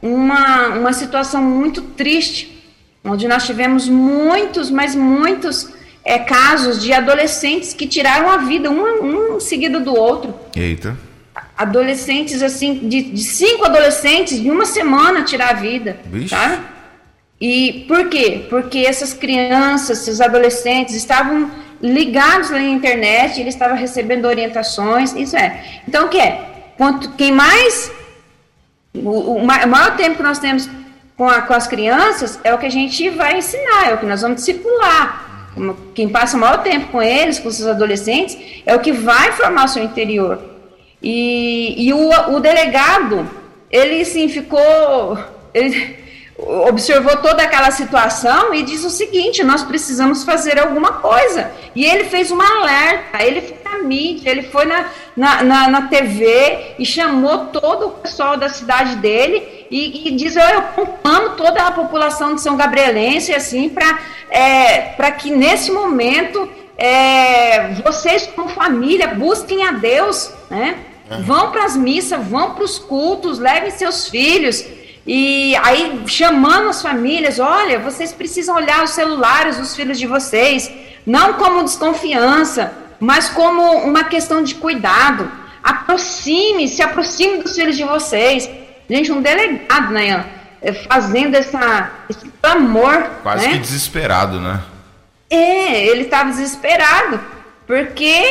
[0.01, 2.63] uma, uma situação muito triste,
[3.03, 5.69] onde nós tivemos muitos, mas muitos
[6.03, 10.33] é, casos de adolescentes que tiraram a vida, um, um seguido do outro.
[10.55, 10.97] Eita.
[11.57, 15.97] Adolescentes, assim, de, de cinco adolescentes em uma semana tirar a vida.
[16.05, 16.29] Vixe.
[16.29, 16.74] Tá?
[17.39, 18.45] E por quê?
[18.49, 25.81] Porque essas crianças, esses adolescentes estavam ligados na internet, eles estavam recebendo orientações, isso é.
[25.87, 26.41] Então, o que é?
[26.77, 27.91] Quanto, quem mais,
[28.93, 30.69] o, o maior tempo que nós temos
[31.17, 34.05] com, a, com as crianças é o que a gente vai ensinar, é o que
[34.05, 35.51] nós vamos discipular.
[35.93, 39.65] Quem passa o maior tempo com eles, com os adolescentes, é o que vai formar
[39.65, 40.41] o seu interior.
[41.01, 43.29] E, e o, o delegado,
[43.71, 45.17] ele sim ficou.
[45.53, 46.04] Ele,
[46.37, 51.51] observou toda aquela situação e disse o seguinte: nós precisamos fazer alguma coisa.
[51.73, 55.81] E ele fez uma alerta, ele foi na mídia, ele foi na, na, na, na
[55.83, 61.61] TV e chamou todo o pessoal da cidade dele e, e diz: eu conclamo toda
[61.61, 69.07] a população de São Gabrielense assim para é, que nesse momento é, vocês, como família,
[69.07, 70.79] busquem a Deus, né?
[71.09, 71.23] Uhum.
[71.23, 74.65] Vão para as missas, vão para os cultos, levem seus filhos.
[75.05, 80.71] E aí chamando as famílias, olha, vocês precisam olhar os celulares dos filhos de vocês,
[81.05, 85.31] não como desconfiança, mas como uma questão de cuidado.
[85.63, 88.49] Aproxime, se aproxime dos filhos de vocês.
[88.89, 90.25] Gente, um delegado, né,
[90.89, 93.03] fazendo essa, esse clamor.
[93.21, 93.53] Quase né?
[93.53, 94.61] que desesperado, né?
[95.29, 97.19] É, ele estava desesperado,
[97.65, 98.23] porque,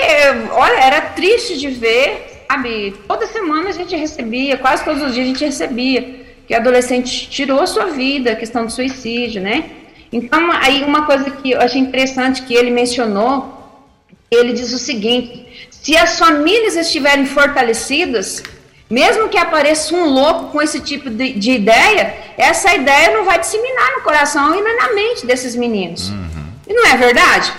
[0.52, 2.96] olha, era triste de ver, sabe?
[3.06, 7.66] Toda semana a gente recebia, quase todos os dias a gente recebia que adolescente tirou
[7.66, 9.70] sua vida, a questão do suicídio, né?
[10.12, 13.82] Então, aí uma coisa que eu achei interessante que ele mencionou,
[14.30, 18.42] ele diz o seguinte: se as famílias estiverem fortalecidas,
[18.88, 23.38] mesmo que apareça um louco com esse tipo de, de ideia, essa ideia não vai
[23.38, 26.10] disseminar no coração e na mente desses meninos.
[26.10, 26.46] Uhum.
[26.68, 27.52] E não é verdade?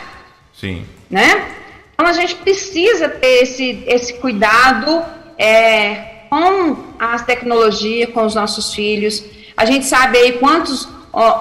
[0.54, 0.86] Sim.
[1.10, 1.46] Né?
[1.94, 5.04] Então a gente precisa ter esse, esse cuidado.
[5.38, 9.24] É, com as tecnologias, com os nossos filhos.
[9.56, 10.88] A gente sabe aí quantos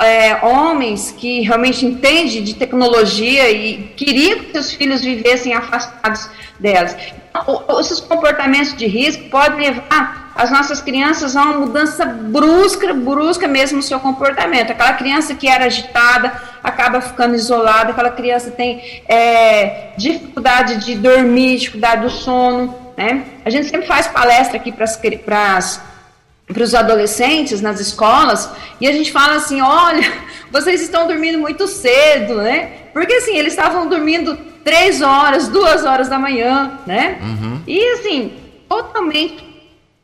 [0.00, 6.28] é, homens que realmente entendem de tecnologia e queriam que seus filhos vivessem afastados
[6.60, 6.96] delas.
[7.30, 13.48] Então, esses comportamentos de risco podem levar as nossas crianças a uma mudança brusca, brusca
[13.48, 14.70] mesmo no seu comportamento.
[14.70, 21.58] Aquela criança que era agitada acaba ficando isolada, aquela criança tem é, dificuldade de dormir,
[21.58, 22.83] dificuldade do sono.
[22.96, 23.24] Né?
[23.44, 24.86] A gente sempre faz palestra aqui para
[26.46, 30.12] para os adolescentes nas escolas e a gente fala assim, olha,
[30.52, 32.70] vocês estão dormindo muito cedo, né?
[32.92, 37.18] Porque assim, eles estavam dormindo três horas, duas horas da manhã, né?
[37.20, 37.62] Uhum.
[37.66, 38.34] E assim,
[38.68, 39.53] totalmente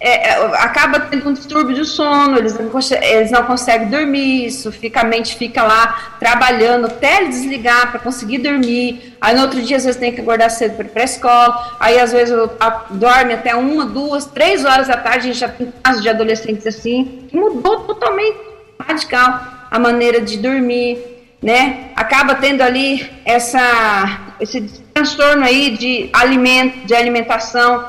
[0.02, 2.70] é, é, acaba tendo um distúrbio de sono, eles não,
[3.02, 8.38] eles não conseguem dormir, isso fica, a mente fica lá trabalhando até desligar para conseguir
[8.38, 9.14] dormir.
[9.20, 11.76] Aí no outro dia, às vezes, tem que acordar cedo para ir para a escola.
[11.78, 15.18] Aí, às vezes, a, dorme até uma, duas, três horas da tarde.
[15.18, 17.28] A gente já tem casos de adolescentes assim.
[17.30, 18.38] Mudou totalmente
[18.80, 20.98] radical a maneira de dormir,
[21.42, 21.90] né?
[21.94, 24.62] Acaba tendo ali essa, esse
[24.94, 27.84] transtorno aí de alimento, de alimentação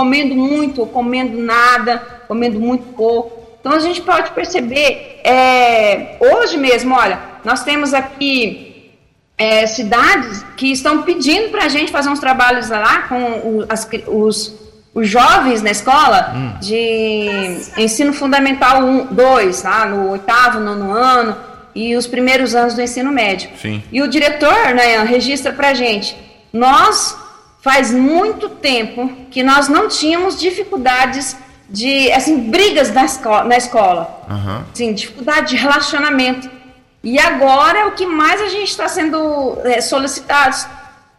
[0.00, 3.38] comendo muito comendo nada, comendo muito pouco.
[3.60, 8.94] Então a gente pode perceber, é, hoje mesmo, olha, nós temos aqui
[9.36, 13.86] é, cidades que estão pedindo para a gente fazer uns trabalhos lá com o, as,
[14.06, 14.58] os,
[14.94, 16.58] os jovens na escola hum.
[16.60, 21.36] de ensino fundamental 1, 2, lá no oitavo, nono ano
[21.74, 23.50] e os primeiros anos do ensino médio.
[23.60, 23.82] Sim.
[23.92, 26.16] E o diretor né, registra para a gente,
[26.50, 27.14] nós
[27.62, 31.36] faz muito tempo que nós não tínhamos dificuldades
[31.68, 34.24] de, assim, brigas na escola, na escola.
[34.28, 34.64] Uhum.
[34.72, 36.50] Assim, dificuldade de relacionamento.
[37.02, 40.66] E agora é o que mais a gente está sendo é, solicitados,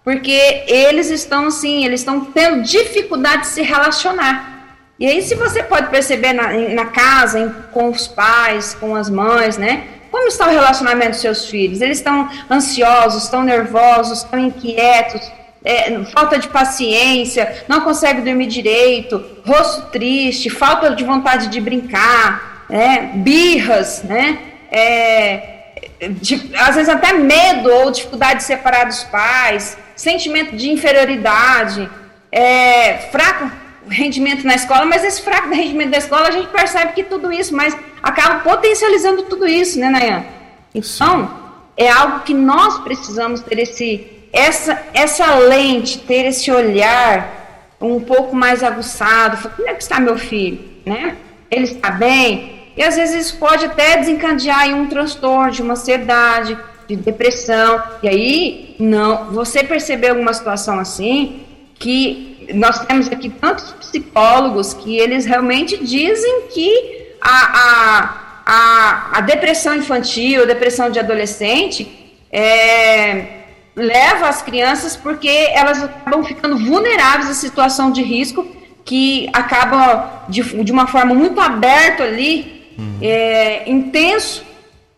[0.04, 4.51] porque eles estão, assim, eles estão tendo dificuldade de se relacionar.
[4.99, 9.10] E aí, se você pode perceber na, na casa, em, com os pais, com as
[9.10, 9.88] mães, né?
[10.12, 11.82] Como está o relacionamento dos seus filhos?
[11.82, 15.21] Eles estão ansiosos, estão nervosos, estão inquietos,
[15.63, 22.65] é, falta de paciência, não consegue dormir direito, rosto triste, falta de vontade de brincar,
[22.69, 24.39] né, birras, né,
[24.71, 25.62] é,
[26.10, 31.89] de, às vezes até medo ou dificuldade de separar dos pais, sentimento de inferioridade,
[32.32, 33.52] é, fraco
[33.88, 37.56] rendimento na escola, mas esse fraco rendimento da escola a gente percebe que tudo isso,
[37.56, 40.26] mas acaba potencializando tudo isso, né, Nayan?
[40.74, 41.39] Então,
[41.76, 48.36] é algo que nós precisamos ter esse essa, essa lente, ter esse olhar um pouco
[48.36, 51.17] mais aguçado, como é que está meu filho, né?
[51.50, 52.62] Ele está bem?
[52.78, 57.82] E às vezes isso pode até desencadear em um transtorno de uma ansiedade, de depressão.
[58.02, 61.41] E aí, não, você percebeu alguma situação assim,
[61.76, 69.22] que nós temos aqui tantos psicólogos que eles realmente dizem que a, a, a, a
[69.22, 71.88] depressão infantil, a depressão de adolescente,
[72.32, 73.40] é,
[73.82, 78.46] leva as crianças porque elas acabam ficando vulneráveis à situação de risco
[78.86, 82.98] que acaba de, de uma forma muito aberta ali uhum.
[83.02, 84.44] é, intenso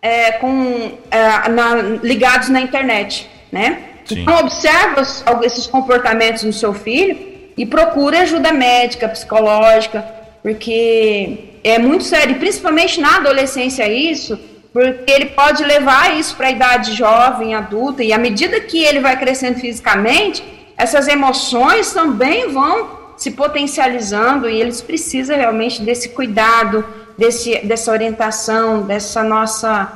[0.01, 3.79] é, com, é, na, ligados na internet, né?
[4.05, 4.21] Sim.
[4.21, 5.01] Então observa
[5.43, 7.17] esses comportamentos no seu filho
[7.55, 10.05] e procura ajuda médica, psicológica,
[10.41, 14.37] porque é muito sério, principalmente na adolescência isso,
[14.73, 18.99] porque ele pode levar isso para a idade jovem, adulta, e à medida que ele
[18.99, 20.43] vai crescendo fisicamente,
[20.75, 26.83] essas emoções também vão se potencializando e eles precisam realmente desse cuidado,
[27.15, 29.91] desse, dessa orientação, dessa nossa,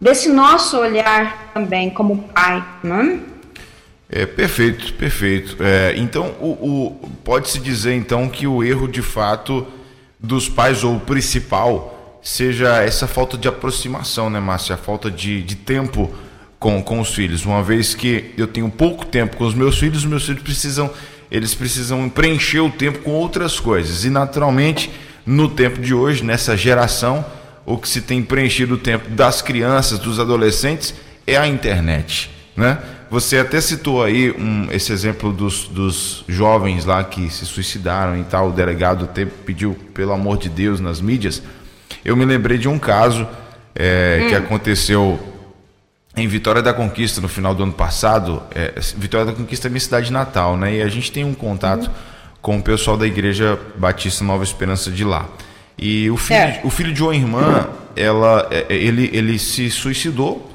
[0.00, 3.18] desse nosso olhar também como pai, né?
[4.08, 5.56] É perfeito, perfeito.
[5.60, 9.66] É, então, o, o pode-se dizer então que o erro de fato
[10.18, 14.74] dos pais ou o principal seja essa falta de aproximação, né, Márcia?
[14.74, 16.12] A falta de, de tempo
[16.58, 17.44] com, com os filhos.
[17.44, 20.90] Uma vez que eu tenho pouco tempo com os meus filhos, os meus filhos precisam
[21.30, 24.04] eles precisam preencher o tempo com outras coisas.
[24.04, 24.90] E naturalmente,
[25.24, 27.24] no tempo de hoje, nessa geração,
[27.64, 30.92] o que se tem preenchido o tempo das crianças, dos adolescentes,
[31.26, 32.30] é a internet.
[32.56, 32.78] Né?
[33.10, 38.24] Você até citou aí um, esse exemplo dos, dos jovens lá que se suicidaram e
[38.24, 38.48] tal.
[38.48, 41.42] O delegado até pediu, pelo amor de Deus, nas mídias.
[42.04, 43.26] Eu me lembrei de um caso
[43.74, 44.28] é, hum.
[44.28, 45.18] que aconteceu
[46.16, 48.42] em Vitória da Conquista no final do ano passado.
[48.54, 50.76] É, Vitória da Conquista é minha cidade natal, né?
[50.76, 51.92] E a gente tem um contato uhum.
[52.42, 55.28] com o pessoal da Igreja Batista Nova Esperança de lá.
[55.78, 56.60] E o filho, é.
[56.62, 60.50] o filho de uma irmã, ela, é, é, ele, ele se suicidou.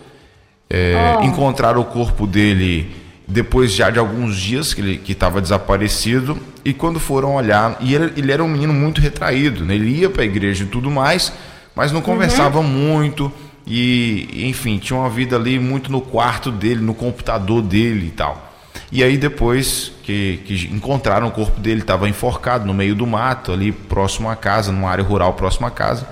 [0.69, 1.23] É, oh.
[1.23, 6.37] Encontraram o corpo dele depois já de alguns dias que ele estava desaparecido.
[6.63, 9.75] E quando foram olhar, e ele, ele era um menino muito retraído, né?
[9.75, 11.31] ele ia para a igreja e tudo mais,
[11.75, 12.67] mas não conversava uhum.
[12.67, 13.31] muito
[13.67, 18.53] e, enfim, tinha uma vida ali muito no quarto dele, no computador dele e tal.
[18.91, 23.51] E aí depois que, que encontraram o corpo dele, estava enforcado no meio do mato,
[23.51, 26.07] ali próximo à casa, numa área rural próximo à casa.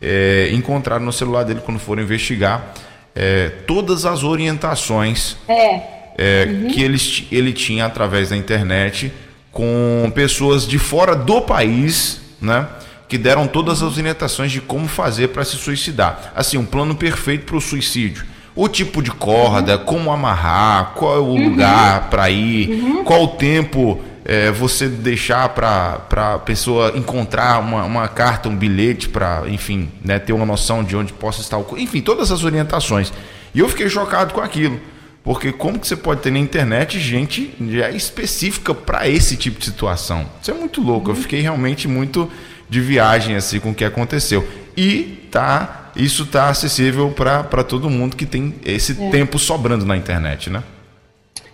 [0.00, 2.74] É, encontraram no celular dele quando foram investigar
[3.14, 5.93] é, todas as orientações é.
[6.16, 6.46] É.
[6.48, 6.68] Uhum.
[6.68, 6.98] que ele,
[7.30, 9.12] ele tinha através da internet
[9.50, 12.66] com pessoas de fora do país, né?
[13.08, 16.32] que deram todas as orientações de como fazer para se suicidar.
[16.34, 18.24] Assim, um plano perfeito para o suicídio.
[18.56, 19.84] O tipo de corda, uhum.
[19.84, 21.50] como amarrar, qual é o uhum.
[21.50, 23.04] lugar para ir, uhum.
[23.04, 26.00] qual o tempo é, você deixar para
[26.34, 30.96] a pessoa encontrar uma, uma, carta, um bilhete para, enfim, né, ter uma noção de
[30.96, 31.66] onde possa estar o.
[31.76, 33.12] Enfim, todas as orientações.
[33.54, 34.80] E eu fiquei chocado com aquilo.
[35.24, 39.64] Porque como que você pode ter na internet gente já específica para esse tipo de
[39.64, 40.26] situação?
[40.40, 41.10] Isso é muito louco.
[41.10, 41.22] Eu uhum.
[41.22, 42.30] fiquei realmente muito
[42.68, 44.46] de viagem assim com o que aconteceu.
[44.76, 49.10] E tá, isso tá acessível para todo mundo que tem esse é.
[49.10, 50.62] tempo sobrando na internet, né?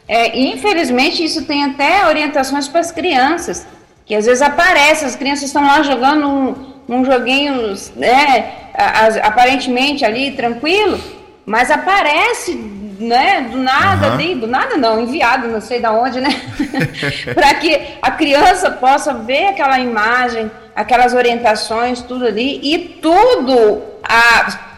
[0.09, 3.65] É, infelizmente isso tem até orientações para as crianças,
[4.05, 6.55] que às vezes aparece, as crianças estão lá jogando um,
[6.89, 8.53] um joguinho, né,
[9.23, 10.99] aparentemente ali tranquilo,
[11.47, 14.13] mas aparece né, do nada uhum.
[14.15, 16.31] ali, do nada não, enviado, não sei da onde, né?
[17.35, 23.83] para que a criança possa ver aquela imagem, aquelas orientações, tudo ali, e tudo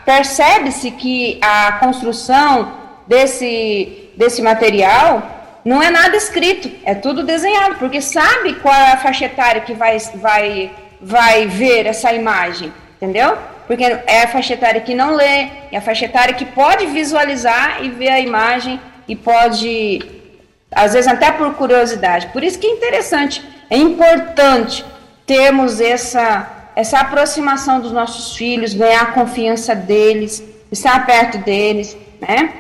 [0.04, 2.72] percebe-se que a construção
[3.06, 5.22] desse, desse material
[5.64, 9.74] não é nada escrito, é tudo desenhado, porque sabe qual é a faixa etária que
[9.74, 13.36] vai, vai, vai ver essa imagem, entendeu?
[13.66, 17.84] Porque é a faixa etária que não lê, é a faixa etária que pode visualizar
[17.84, 20.00] e ver a imagem e pode,
[20.70, 22.28] às vezes até por curiosidade.
[22.28, 24.84] Por isso que é interessante, é importante
[25.26, 32.52] termos essa, essa aproximação dos nossos filhos, ganhar a confiança deles, estar perto deles, né?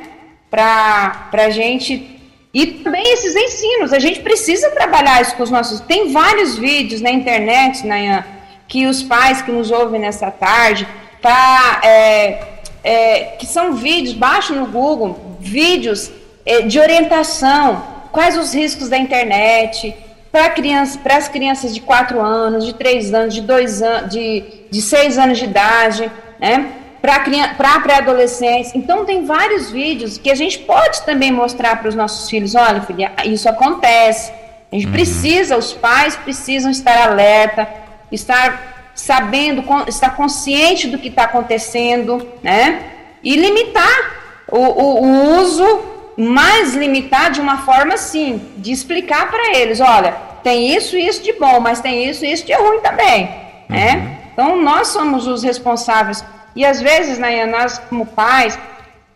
[0.50, 2.20] Para a gente.
[2.54, 5.80] E também esses ensinos, a gente precisa trabalhar isso com os nossos.
[5.80, 8.24] Tem vários vídeos na internet, na
[8.72, 10.88] que os pais que nos ouvem nessa tarde,
[11.20, 12.42] tá, é,
[12.82, 16.10] é, que são vídeos, baixa no Google, vídeos
[16.46, 19.94] é, de orientação, quais os riscos da internet,
[20.32, 24.80] para criança, as crianças de 4 anos, de 3 anos, de 2 anos, de, de
[24.80, 26.72] 6 anos de idade, né?
[27.02, 28.74] Para pré-adolescentes.
[28.74, 32.80] Então, tem vários vídeos que a gente pode também mostrar para os nossos filhos: olha,
[32.80, 34.32] filha, isso acontece.
[34.70, 34.92] A gente uhum.
[34.92, 37.68] precisa, os pais precisam estar alerta,
[38.10, 42.84] estar sabendo, estar consciente do que está acontecendo, né?
[43.22, 45.80] E limitar o, o, o uso,
[46.16, 50.12] mais limitar de uma forma assim, de explicar para eles, olha,
[50.42, 53.24] tem isso e isso de bom, mas tem isso e isso de ruim também,
[53.68, 53.68] né?
[53.68, 53.76] uhum.
[53.76, 54.18] né?
[54.32, 56.24] Então nós somos os responsáveis
[56.56, 58.58] e às vezes, né, nós como pais,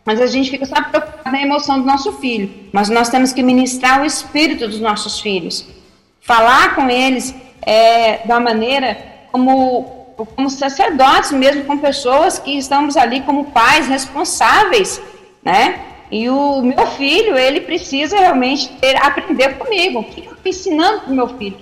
[0.04, 3.42] mas a gente fica só preocupado na emoção do nosso filho, mas nós temos que
[3.42, 5.66] ministrar o espírito dos nossos filhos,
[6.20, 13.20] falar com eles é, da maneira como como sacerdotes mesmo, com pessoas que estamos ali
[13.20, 14.98] como pais responsáveis,
[15.44, 15.78] né?
[16.10, 20.00] E o meu filho, ele precisa realmente ter, aprender comigo.
[20.00, 21.56] O que eu estou ensinando para o meu filho?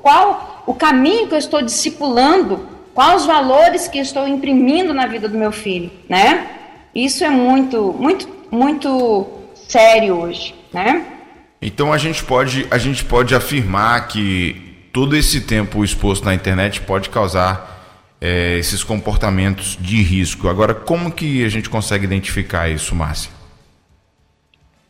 [0.00, 2.66] Qual o caminho que eu estou discipulando?
[2.94, 6.46] Quais os valores que eu estou imprimindo na vida do meu filho, né?
[6.94, 9.26] Isso é muito, muito, muito
[9.68, 11.04] sério hoje, né?
[11.60, 16.80] Então a gente pode, a gente pode afirmar que todo esse tempo exposto na internet
[16.80, 17.80] pode causar
[18.20, 20.48] é, esses comportamentos de risco.
[20.48, 23.30] Agora, como que a gente consegue identificar isso, Márcia?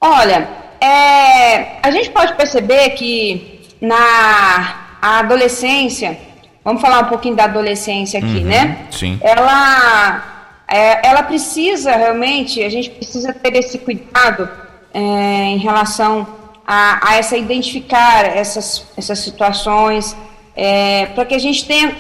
[0.01, 0.49] Olha,
[0.81, 6.19] é, a gente pode perceber que na adolescência,
[6.65, 8.87] vamos falar um pouquinho da adolescência aqui, uhum, né?
[8.91, 9.19] Sim.
[9.23, 14.49] Ela, é, ela precisa realmente, a gente precisa ter esse cuidado
[14.93, 16.40] é, em relação
[16.73, 20.17] a, a, essa identificar essas, essas situações,
[20.55, 21.93] é, para que a gente tenha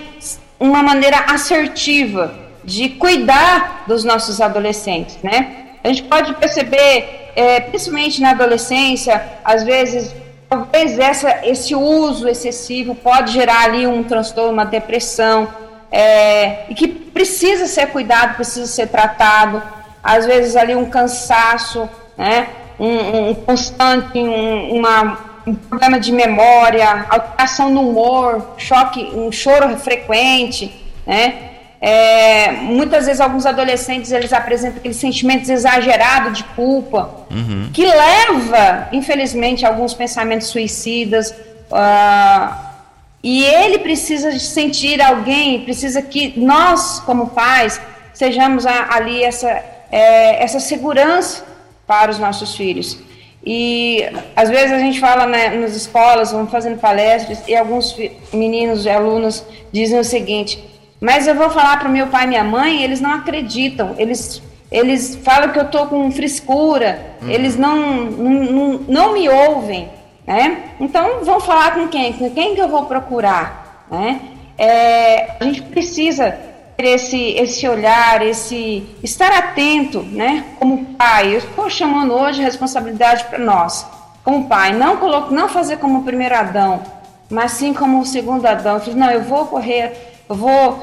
[0.61, 5.71] uma maneira assertiva de cuidar dos nossos adolescentes, né?
[5.83, 10.14] A gente pode perceber é, principalmente na adolescência, às vezes,
[10.49, 15.49] talvez essa, esse uso excessivo pode gerar ali um transtorno, uma depressão,
[15.91, 19.61] é, e que precisa ser cuidado, precisa ser tratado.
[20.01, 22.47] Às vezes ali um cansaço, né,
[22.81, 29.76] um, um constante, um, uma, um problema de memória, alteração no humor, choque, um choro
[29.76, 30.74] frequente,
[31.07, 31.51] né?
[31.83, 37.70] É, muitas vezes alguns adolescentes eles apresentam aqueles sentimentos exagerados de culpa uhum.
[37.72, 41.31] que leva infelizmente a alguns pensamentos suicidas
[41.70, 42.55] uh,
[43.22, 47.81] e ele precisa sentir alguém precisa que nós como pais
[48.12, 49.49] sejamos a, ali essa
[49.91, 51.43] é, essa segurança
[51.91, 52.99] para os nossos filhos
[53.45, 54.05] e
[54.36, 57.97] às vezes a gente fala né, nas escolas vamos fazendo palestras e alguns
[58.32, 60.53] meninos e alunos dizem o seguinte
[61.01, 63.95] mas eu vou falar para o meu pai e minha mãe, eles não acreditam.
[63.97, 67.30] Eles, eles falam que eu estou com frescura, uhum.
[67.30, 69.88] eles não, não, não, não, me ouvem.
[70.26, 70.74] Né?
[70.78, 72.12] Então, vão falar com quem?
[72.12, 73.86] Com quem que eu vou procurar?
[73.91, 74.20] Né?
[74.59, 76.38] É, a gente precisa
[76.85, 80.45] esse, esse olhar, esse estar atento, né?
[80.59, 83.87] Como pai, eu estou chamando hoje a responsabilidade para nós,
[84.24, 86.83] como pai, não coloque, não fazer como o primeiro Adão,
[87.28, 88.74] mas sim como o segundo Adão.
[88.74, 90.74] Eu falei, não, eu vou correr eu vou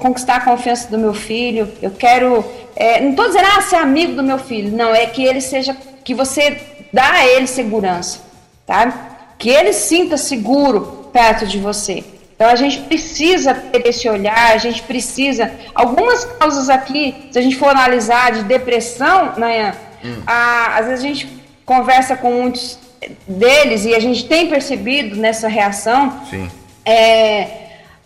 [0.00, 2.44] conquistar a confiança do meu filho, eu quero.
[2.76, 4.70] É, não estou dizendo, ah, ser amigo do meu filho.
[4.70, 5.76] Não, é que ele seja.
[6.04, 8.20] que você dá a ele segurança,
[8.64, 9.34] tá?
[9.36, 12.04] Que ele sinta seguro perto de você.
[12.42, 15.52] Então a gente precisa ter esse olhar, a gente precisa.
[15.72, 19.72] Algumas causas aqui, se a gente for analisar de depressão, né,
[20.04, 20.22] hum.
[20.26, 22.80] a, às vezes a gente conversa com muitos
[23.28, 26.20] deles e a gente tem percebido nessa reação.
[26.28, 26.50] Sim.
[26.84, 27.46] É,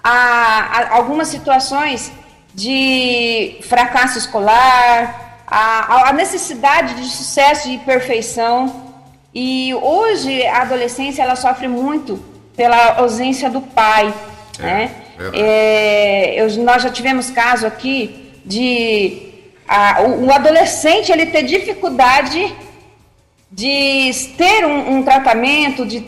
[0.05, 2.13] a, a algumas situações
[2.55, 8.85] de fracasso escolar, a, a, necessidade de sucesso e perfeição.
[9.35, 14.13] E hoje a adolescência ela sofre muito pela ausência do pai.
[14.59, 14.91] É, né?
[15.33, 19.33] É, eu, nós já tivemos caso aqui de
[19.67, 22.55] a, o, o, adolescente ele ter dificuldade
[23.51, 26.01] de ter um, um tratamento, de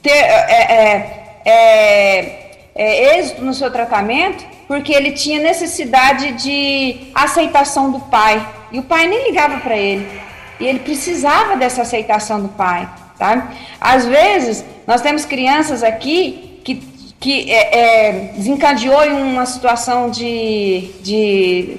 [0.00, 2.42] ter é, é, é
[2.74, 8.82] é, êxito no seu tratamento porque ele tinha necessidade de aceitação do pai e o
[8.82, 10.08] pai nem ligava para ele
[10.58, 12.88] e ele precisava dessa aceitação do pai,
[13.22, 13.52] tá?
[13.80, 16.74] Às vezes nós temos crianças aqui que,
[17.20, 21.76] que é, é, desencadeou em uma situação de, de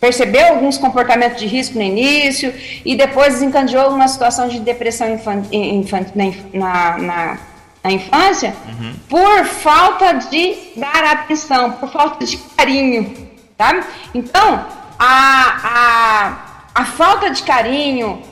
[0.00, 2.52] percebeu alguns comportamentos de risco no início
[2.84, 6.12] e depois desencadeou uma situação de depressão infantil
[6.54, 7.38] na, na
[7.82, 8.94] na infância uhum.
[9.08, 13.82] por falta de dar atenção, por falta de carinho, tá?
[14.12, 14.66] Então,
[14.98, 16.36] a, a,
[16.74, 18.22] a falta de carinho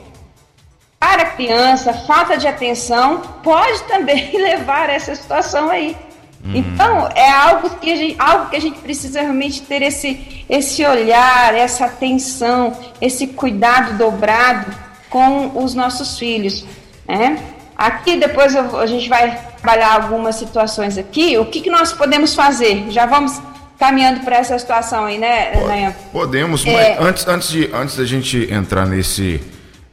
[0.99, 5.95] para a criança, falta de atenção, pode também levar a essa situação aí.
[6.43, 6.55] Uhum.
[6.55, 10.85] Então, é algo que, a gente, algo que a gente precisa realmente ter esse, esse
[10.85, 14.73] olhar, essa atenção, esse cuidado dobrado
[15.09, 16.65] com os nossos filhos,
[17.07, 17.37] né?
[17.75, 21.37] Aqui depois eu, a gente vai trabalhar algumas situações aqui.
[21.37, 22.85] O que, que nós podemos fazer?
[22.89, 23.41] Já vamos
[23.77, 25.95] caminhando para essa situação aí, né, Nayan?
[26.11, 26.97] Podemos, é...
[26.97, 29.41] mas antes, antes, de, antes da gente entrar nesse,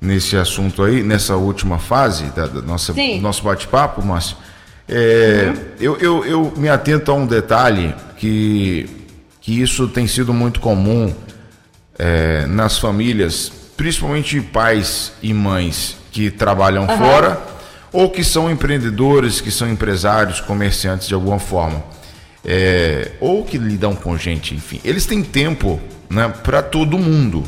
[0.00, 4.36] nesse assunto aí, nessa última fase da, da nossa, do nosso bate-papo, Márcio,
[4.88, 5.64] é, uhum.
[5.80, 8.88] eu, eu, eu me atento a um detalhe que,
[9.40, 11.12] que isso tem sido muito comum
[11.98, 16.98] é, nas famílias, principalmente pais e mães que trabalham uhum.
[16.98, 17.42] fora
[17.92, 21.82] ou que são empreendedores, que são empresários, comerciantes de alguma forma.
[22.46, 27.42] é, ou que lidam com gente, enfim, eles têm tempo né, para todo mundo.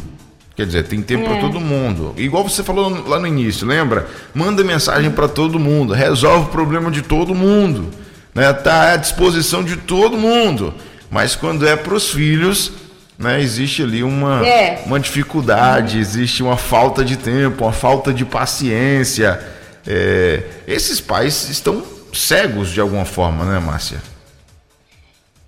[0.59, 1.29] Quer dizer, tem tempo é.
[1.29, 2.13] para todo mundo.
[2.17, 4.09] Igual você falou lá no início, lembra?
[4.35, 7.89] Manda mensagem para todo mundo, resolve o problema de todo mundo,
[8.35, 8.53] né?
[8.53, 10.75] Tá à disposição de todo mundo.
[11.09, 12.73] Mas quando é para os filhos,
[13.17, 14.83] né, existe ali uma, é.
[14.85, 16.01] uma dificuldade, uhum.
[16.01, 19.41] existe uma falta de tempo, uma falta de paciência.
[19.87, 24.03] É, esses pais estão cegos de alguma forma, né, Márcia?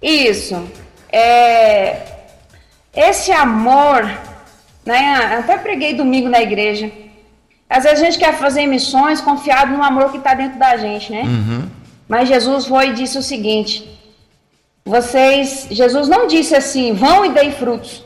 [0.00, 0.70] Isso.
[1.10, 1.96] É,
[2.94, 4.08] esse amor,
[4.90, 5.36] né?
[5.38, 6.90] Até preguei domingo na igreja.
[7.68, 11.12] Às vezes a gente quer fazer missões confiado no amor que está dentro da gente,
[11.12, 11.22] né?
[11.22, 11.68] Uhum.
[12.08, 13.88] Mas Jesus foi e disse o seguinte:
[14.84, 18.04] vocês, Jesus não disse assim, vão e deem frutos.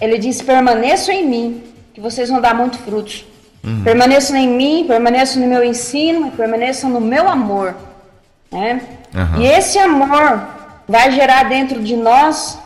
[0.00, 1.62] Ele disse: permaneçam em mim,
[1.92, 3.26] que vocês vão dar muito frutos.
[3.62, 3.84] Uhum.
[3.84, 7.76] Permaneçam em mim, permaneçam no meu ensino, permaneçam no meu amor.
[8.50, 8.80] Né?
[9.14, 9.42] Uhum.
[9.42, 10.48] E esse amor
[10.88, 12.58] vai gerar dentro de nós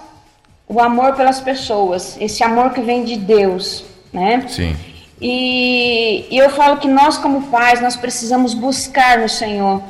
[0.68, 4.44] o amor pelas pessoas, esse amor que vem de Deus, né?
[4.48, 4.76] Sim.
[5.20, 9.82] E, e eu falo que nós como pais, nós precisamos buscar no Senhor,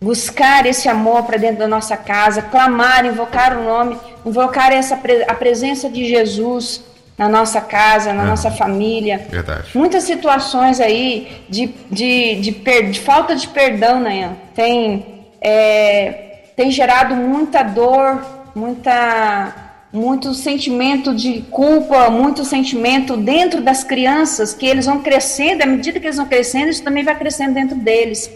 [0.00, 5.34] buscar esse amor para dentro da nossa casa, clamar, invocar o nome, invocar essa a
[5.34, 6.84] presença de Jesus
[7.16, 8.26] na nossa casa, na é.
[8.26, 9.26] nossa família.
[9.30, 9.70] Verdade.
[9.74, 14.36] Muitas situações aí de, de, de, per, de falta de perdão, né?
[14.54, 18.20] Tem, é, tem gerado muita dor,
[18.54, 19.63] muita
[19.94, 26.00] muito sentimento de culpa, muito sentimento dentro das crianças, que eles vão crescendo, à medida
[26.00, 28.28] que eles vão crescendo, isso também vai crescendo dentro deles.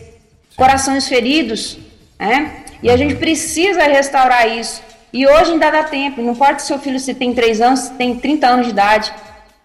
[0.56, 1.76] Corações feridos,
[2.16, 2.62] né?
[2.80, 4.80] E a gente precisa restaurar isso.
[5.12, 7.94] E hoje ainda dá tempo, não importa se seu filho se tem 3 anos, se
[7.94, 9.12] tem 30 anos de idade,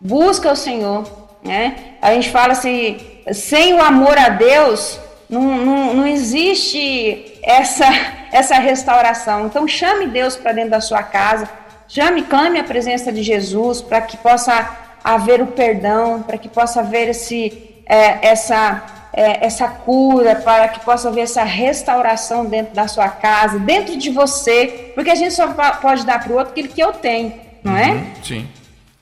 [0.02, 1.06] busca o Senhor,
[1.44, 1.76] né?
[2.02, 2.98] A gente fala assim,
[3.32, 7.86] sem o amor a Deus, não, não, não existe essa,
[8.34, 9.46] essa restauração.
[9.46, 11.48] Então chame Deus para dentro da sua casa,
[11.88, 16.48] já me clame a presença de Jesus para que possa haver o perdão, para que
[16.48, 22.74] possa haver esse, é, essa, é, essa cura, para que possa haver essa restauração dentro
[22.74, 25.48] da sua casa, dentro de você, porque a gente só
[25.82, 27.92] pode dar para o outro aquilo que eu tenho, não é?
[27.92, 28.48] Uhum, sim.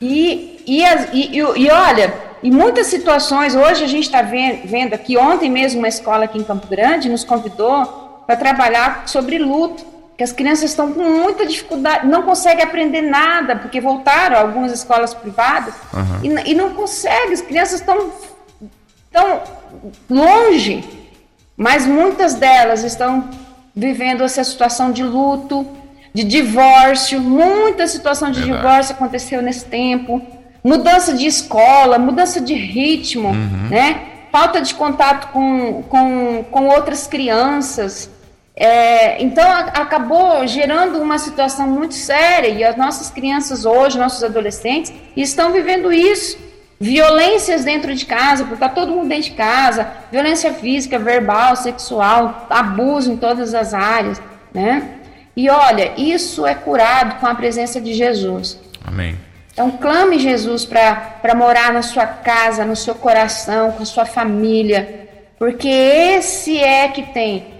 [0.01, 2.13] E, e, e, e, olha,
[2.43, 6.43] em muitas situações, hoje a gente está vendo aqui, ontem mesmo uma escola aqui em
[6.43, 9.85] Campo Grande nos convidou para trabalhar sobre luto
[10.21, 14.71] que as crianças estão com muita dificuldade, não conseguem aprender nada, porque voltaram a algumas
[14.71, 16.45] escolas privadas uhum.
[16.45, 18.11] e, e, não conseguem, as crianças estão
[19.11, 19.41] tão
[20.07, 20.87] longe,
[21.57, 23.31] mas muitas delas estão
[23.75, 25.65] vivendo essa situação de luto,
[26.13, 28.61] de divórcio, muita situação de Verdade.
[28.61, 30.21] divórcio aconteceu nesse tempo,
[30.63, 33.69] mudança de escola, mudança de ritmo, uhum.
[33.71, 34.01] né?
[34.31, 38.07] Falta de contato com, com, com outras crianças.
[38.55, 44.23] É, então a, acabou gerando uma situação muito séria e as nossas crianças hoje, nossos
[44.23, 46.37] adolescentes, estão vivendo isso.
[46.79, 52.47] Violências dentro de casa, porque está todo mundo dentro de casa, violência física, verbal, sexual,
[52.49, 54.19] abuso em todas as áreas,
[54.51, 54.95] né?
[55.35, 58.59] E olha, isso é curado com a presença de Jesus.
[58.83, 59.15] Amém.
[59.53, 65.07] Então clame Jesus para morar na sua casa, no seu coração, com a sua família,
[65.37, 67.50] porque esse é que tem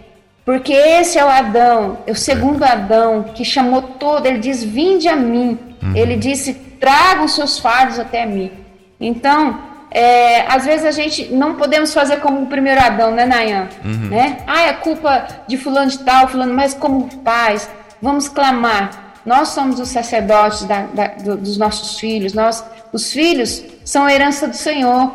[0.52, 5.08] porque esse é o Adão, é o segundo Adão, que chamou todo, ele diz: Vinde
[5.08, 5.58] a mim.
[5.82, 5.96] Uhum.
[5.96, 8.52] Ele disse: Traga os seus fardos até mim.
[9.00, 13.70] Então, é, às vezes a gente não podemos fazer como o primeiro Adão, né, Nayan?
[13.82, 14.10] Uhum.
[14.10, 14.40] Né?
[14.46, 17.70] Ah, é culpa de fulano de tal, fulano, mas como pais,
[18.02, 19.14] vamos clamar.
[19.26, 24.14] Nós somos os sacerdotes da, da, do, dos nossos filhos, nós, os filhos são a
[24.14, 25.14] herança do Senhor.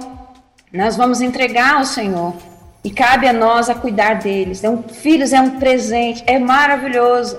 [0.73, 2.33] Nós vamos entregar ao Senhor.
[2.87, 4.63] E cabe a nós a cuidar deles.
[4.63, 7.37] Um, filhos é um presente, é maravilhoso.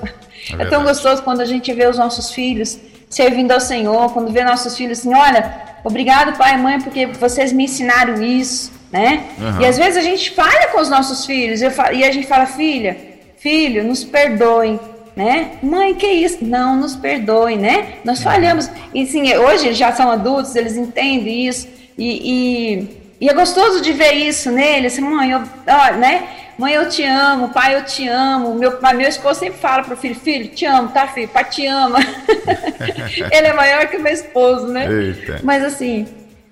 [0.60, 2.78] É, é tão gostoso quando a gente vê os nossos filhos
[3.10, 7.54] servindo ao Senhor, quando vê nossos filhos assim, olha, obrigado pai e mãe porque vocês
[7.54, 9.24] me ensinaram isso, né?
[9.40, 9.62] Uhum.
[9.62, 12.46] E às vezes a gente falha com os nossos filhos falo, e a gente fala,
[12.46, 12.98] filha,
[13.38, 14.78] filho, nos perdoem,
[15.16, 15.52] né?
[15.64, 16.44] Mãe, que isso?
[16.44, 17.94] Não, nos perdoem, né?
[18.04, 18.70] Nós falhamos.
[18.94, 23.82] E sim, hoje eles já são adultos, eles entendem isso e, e e é gostoso
[23.82, 26.28] de ver isso nele, assim, mãe, eu, ó, né?
[26.58, 28.56] Mãe, eu te amo, pai, eu te amo.
[28.56, 31.28] Meu, meu esposo sempre fala pro filho, filho, te amo, tá, filho?
[31.28, 32.00] Pai te ama.
[33.32, 34.88] Ele é maior que o meu esposo, né?
[34.92, 35.40] Eita.
[35.44, 36.08] Mas assim,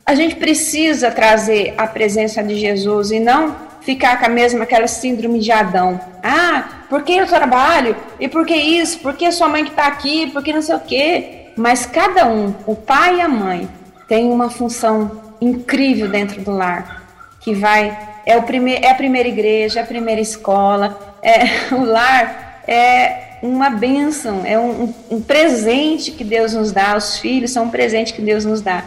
[0.05, 4.87] a gente precisa trazer a presença de Jesus e não ficar com a mesma aquela
[4.87, 5.99] síndrome de Adão.
[6.21, 7.95] Ah, por que eu trabalho?
[8.19, 8.99] E por que isso?
[8.99, 10.27] Por que sua mãe que está aqui?
[10.31, 11.51] Por que não sei o quê?
[11.55, 13.67] Mas cada um, o pai e a mãe,
[14.07, 17.03] tem uma função incrível dentro do lar,
[17.39, 21.83] que vai é o primeir, é a primeira igreja, é a primeira escola, é o
[21.83, 27.65] lar é uma bênção, é um, um, presente que Deus nos dá, os filhos são
[27.65, 28.83] um presente que Deus nos dá.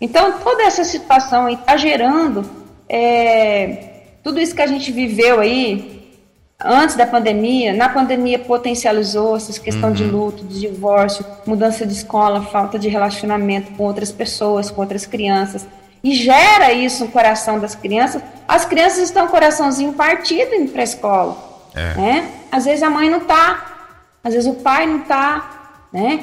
[0.00, 2.44] Então, toda essa situação está gerando
[2.88, 3.90] é,
[4.22, 6.00] tudo isso que a gente viveu aí
[6.62, 7.72] antes da pandemia.
[7.72, 9.94] Na pandemia potencializou essa questão uhum.
[9.94, 15.06] de luto, de divórcio, mudança de escola, falta de relacionamento com outras pessoas, com outras
[15.06, 15.66] crianças.
[16.02, 18.22] E gera isso no coração das crianças.
[18.48, 21.70] As crianças estão com o coraçãozinho partido indo para a escola.
[21.74, 21.94] É.
[21.94, 22.30] Né?
[22.50, 25.86] Às vezes a mãe não está, às vezes o pai não está.
[25.92, 26.20] Né?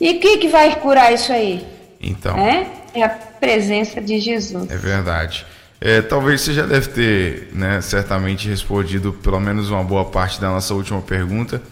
[0.00, 1.66] E o que, que vai curar isso aí?
[2.00, 2.36] Então.
[2.36, 2.66] É?
[2.94, 4.70] é a presença de Jesus.
[4.70, 5.44] É verdade.
[5.80, 10.48] É, talvez você já deve ter, né, certamente respondido pelo menos uma boa parte da
[10.48, 11.62] nossa última pergunta,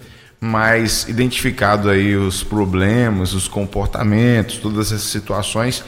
[0.40, 5.84] mas identificado aí os problemas, os comportamentos, todas essas situações.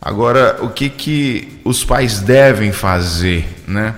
[0.00, 3.94] Agora, o que que os pais devem fazer, né?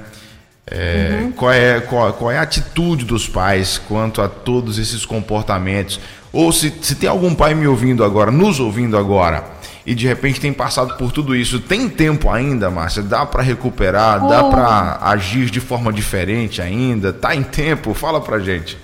[0.67, 1.33] É, uhum.
[1.33, 5.99] qual, é, qual, qual, é a atitude dos pais quanto a todos esses comportamentos?
[6.33, 9.45] Ou se, se tem algum pai me ouvindo agora, nos ouvindo agora,
[9.85, 13.03] e de repente tem passado por tudo isso, tem tempo ainda, Márcia?
[13.03, 14.25] Dá para recuperar?
[14.25, 14.29] Oh.
[14.29, 17.13] Dá para agir de forma diferente ainda?
[17.13, 17.93] Tá em tempo?
[17.93, 18.79] Fala pra gente.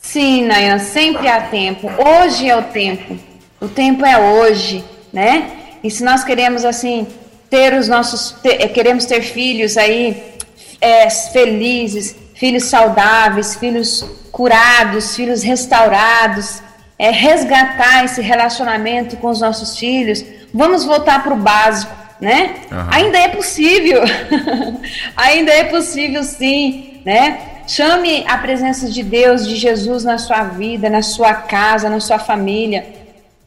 [0.00, 1.90] Sim, Nayan, sempre há tempo.
[1.98, 3.18] Hoje é o tempo.
[3.60, 5.55] O tempo é hoje, né?
[5.82, 7.06] E se nós queremos assim
[7.48, 10.36] ter os nossos, ter, eh, queremos ter filhos aí
[10.80, 16.60] é, felizes, filhos saudáveis, filhos curados, filhos restaurados,
[16.98, 22.54] é, resgatar esse relacionamento com os nossos filhos, vamos voltar para o básico, né?
[22.70, 22.86] Uhum.
[22.90, 24.02] Ainda é possível,
[25.16, 27.38] ainda é possível sim, né?
[27.66, 32.18] Chame a presença de Deus, de Jesus na sua vida, na sua casa, na sua
[32.18, 32.86] família,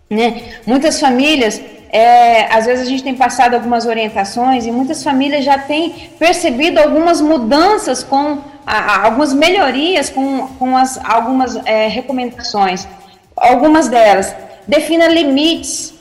[0.09, 0.43] né?
[0.65, 5.57] Muitas famílias, é, às vezes a gente tem passado algumas orientações e muitas famílias já
[5.57, 12.87] têm percebido algumas mudanças com a, algumas melhorias com, com as, algumas é, recomendações.
[13.35, 14.35] Algumas delas,
[14.67, 15.93] defina limites.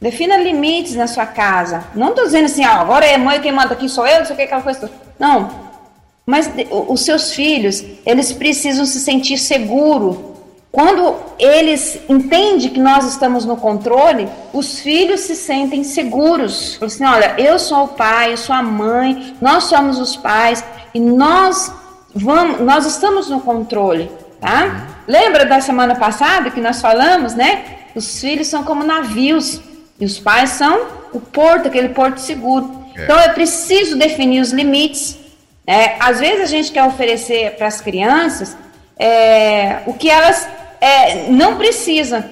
[0.00, 1.84] Defina limites na sua casa.
[1.94, 4.34] Não estou dizendo assim, ó, agora é mãe quem manda aqui sou eu, não sei
[4.34, 4.90] o que, aquela coisa.
[5.18, 5.68] Não.
[6.26, 10.16] Mas os seus filhos, eles precisam se sentir seguros.
[10.70, 16.74] Quando eles entendem que nós estamos no controle, os filhos se sentem seguros.
[16.74, 20.62] Falam assim, olha, eu sou o pai, eu sou a mãe, nós somos os pais
[20.92, 21.72] e nós
[22.14, 24.10] vamos, nós estamos no controle,
[24.40, 24.88] tá?
[25.06, 27.64] Lembra da semana passada que nós falamos, né?
[27.94, 29.60] Os filhos são como navios
[29.98, 32.70] e os pais são o porto, aquele porto seguro.
[32.94, 33.04] É.
[33.04, 35.18] Então é preciso definir os limites.
[35.66, 38.56] É, às vezes a gente quer oferecer para as crianças
[38.98, 40.46] é, o que elas
[40.80, 42.24] é, não precisam,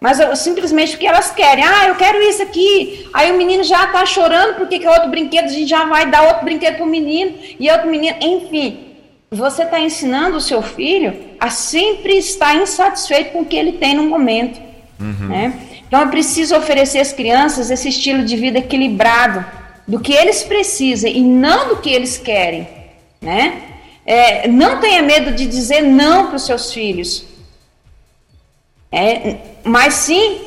[0.00, 1.64] mas simplesmente o que elas querem.
[1.64, 3.08] Ah, eu quero isso aqui.
[3.12, 6.10] Aí o menino já está chorando porque que é outro brinquedo, a gente já vai
[6.10, 8.94] dar outro brinquedo para o menino e outro menino, enfim
[9.34, 13.94] você está ensinando o seu filho a sempre estar insatisfeito com o que ele tem
[13.94, 14.60] no momento.
[15.00, 15.28] Uhum.
[15.28, 15.52] Né?
[15.86, 19.44] Então é preciso oferecer às crianças esse estilo de vida equilibrado,
[19.86, 22.66] do que eles precisam e não do que eles querem.
[23.20, 23.60] Né?
[24.06, 27.26] É, não tenha medo de dizer não para os seus filhos,
[28.94, 30.38] é, mas sim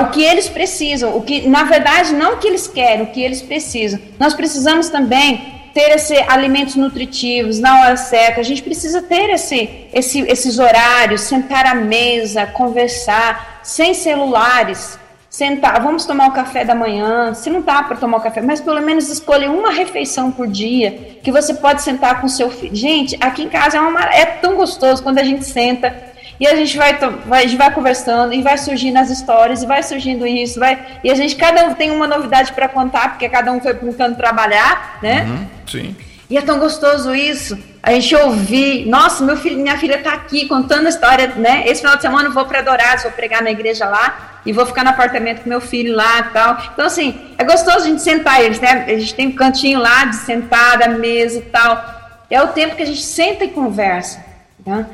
[0.00, 3.22] o que eles precisam, o que na verdade não o que eles querem, o que
[3.22, 4.00] eles precisam.
[4.18, 9.88] Nós precisamos também ter esse, alimentos nutritivos na hora certa, a gente precisa ter esse,
[9.92, 16.76] esse, esses horários, sentar à mesa, conversar, sem celulares, sentar, vamos tomar o café da
[16.76, 20.46] manhã, se não dá para tomar o café, mas pelo menos escolher uma refeição por
[20.46, 22.74] dia, que você pode sentar com seu filho.
[22.76, 26.54] Gente, aqui em casa é, uma, é tão gostoso quando a gente senta e a
[26.56, 26.94] gente vai,
[27.26, 30.78] vai, a gente vai conversando e vai surgindo as histórias e vai surgindo isso, vai
[31.02, 34.16] e a gente cada um tem uma novidade para contar porque cada um foi canto
[34.16, 35.22] trabalhar, né?
[35.22, 35.96] Uhum, sim.
[36.28, 37.58] E é tão gostoso isso.
[37.82, 41.64] A gente ouvir, nossa, meu filho, minha filha está aqui contando a história, né?
[41.66, 44.64] Esse final de semana eu vou para Dourados, vou pregar na igreja lá e vou
[44.64, 46.58] ficar no apartamento com meu filho lá e tal.
[46.72, 48.84] Então, assim, é gostoso a gente sentar eles, né?
[48.86, 51.84] A gente tem um cantinho lá de sentar, a mesa e tal.
[52.30, 54.24] É o tempo que a gente senta e conversa.
[54.64, 54.86] Tá?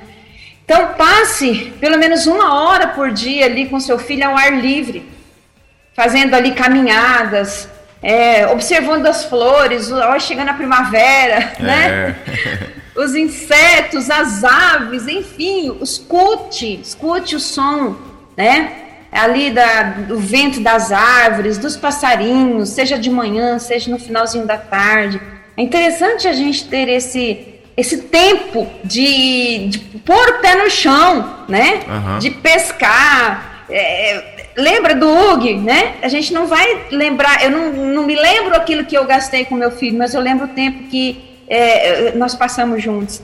[0.71, 5.03] Então, passe pelo menos uma hora por dia ali com seu filho ao ar livre,
[5.95, 7.69] fazendo ali caminhadas,
[8.01, 9.91] é, observando as flores,
[10.21, 11.61] chegando a primavera, é.
[11.61, 12.17] né?
[12.95, 17.97] Os insetos, as aves, enfim, escute, escute o som,
[18.37, 18.73] né?
[19.11, 24.57] Ali da, do vento das árvores, dos passarinhos, seja de manhã, seja no finalzinho da
[24.57, 25.21] tarde.
[25.57, 31.45] É interessante a gente ter esse esse tempo de, de pôr o pé no chão,
[31.49, 31.81] né?
[31.89, 32.19] Uhum.
[32.19, 33.65] De pescar.
[33.71, 35.95] É, lembra do UG, né?
[36.03, 39.55] A gente não vai lembrar, eu não, não me lembro aquilo que eu gastei com
[39.55, 43.23] meu filho, mas eu lembro o tempo que é, nós passamos juntos.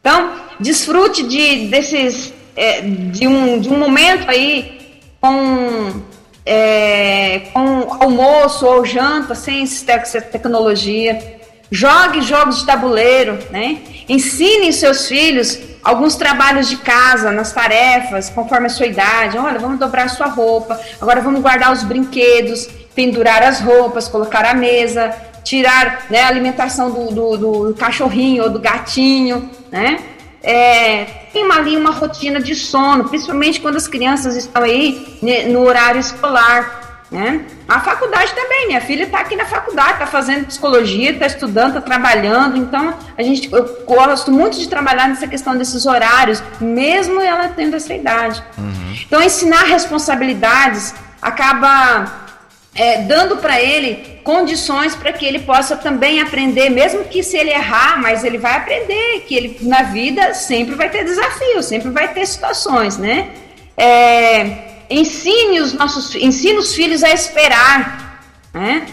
[0.00, 4.78] Então, desfrute de, desses é, de, um, de um momento aí
[5.20, 6.02] com,
[6.44, 11.37] é, com almoço ou janta sem essa tecnologia.
[11.70, 13.78] Jogue jogos de tabuleiro, né?
[14.08, 19.38] Ensine seus filhos alguns trabalhos de casa, nas tarefas, conforme a sua idade.
[19.38, 24.44] Olha, vamos dobrar a sua roupa, agora vamos guardar os brinquedos, pendurar as roupas, colocar
[24.44, 27.36] a mesa, tirar né, a alimentação do, do,
[27.68, 29.98] do cachorrinho ou do gatinho, né?
[30.42, 35.66] É, tem ali uma rotina de sono, principalmente quando as crianças estão aí né, no
[35.66, 36.77] horário escolar.
[37.10, 37.40] Né?
[37.66, 41.80] A faculdade também, minha filha está aqui na faculdade, está fazendo psicologia, está estudando, está
[41.80, 47.48] trabalhando, então a gente, eu gosto muito de trabalhar nessa questão desses horários, mesmo ela
[47.48, 48.42] tendo essa idade.
[48.58, 48.96] Uhum.
[49.06, 52.28] Então ensinar responsabilidades acaba
[52.74, 57.50] é, dando para ele condições para que ele possa também aprender, mesmo que se ele
[57.50, 62.08] errar, mas ele vai aprender, que ele na vida sempre vai ter desafios, sempre vai
[62.08, 63.30] ter situações, né?
[63.76, 68.22] É, ensine os nossos ensine os filhos a esperar,
[68.52, 68.86] né?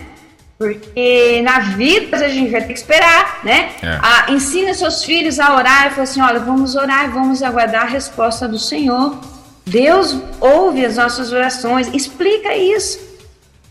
[0.58, 3.72] Porque na vida a gente vai ter que esperar, né?
[3.82, 4.00] É.
[4.02, 7.90] A, ensine seus filhos a orar e fala assim: olha, vamos orar, vamos aguardar a
[7.90, 9.20] resposta do Senhor.
[9.66, 13.00] Deus ouve as nossas orações, explica isso.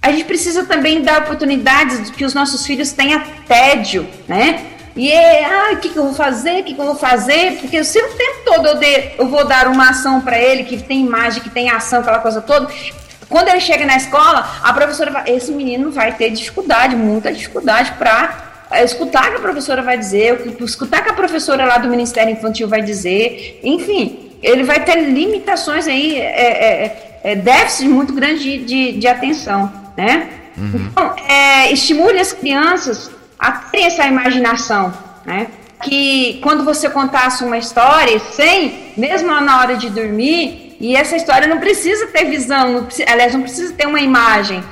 [0.02, 4.73] A gente precisa também dar oportunidades que os nossos filhos tenham tédio, né?
[4.96, 6.60] E é, ah, o que, que eu vou fazer?
[6.60, 7.58] O que, que eu vou fazer?
[7.58, 10.80] Porque se o tempo todo eu, de, eu vou dar uma ação para ele que
[10.80, 12.68] tem imagem, que tem ação, aquela coisa toda,
[13.28, 17.92] quando ele chega na escola, a professora vai, esse menino vai ter dificuldade, muita dificuldade
[17.98, 18.52] para
[18.84, 22.32] escutar o que a professora vai dizer, escutar o que a professora lá do Ministério
[22.32, 28.58] Infantil vai dizer, enfim, ele vai ter limitações aí, é, é, é déficit muito grande
[28.58, 30.28] de, de, de atenção, né?
[30.56, 30.88] Uhum.
[30.92, 34.92] Então, é, estimule as crianças a ter essa imaginação,
[35.24, 35.48] né?
[35.82, 41.46] Que quando você contasse uma história, sem, mesmo na hora de dormir, e essa história
[41.46, 44.62] não precisa ter visão, não precisa, aliás, não precisa ter uma imagem,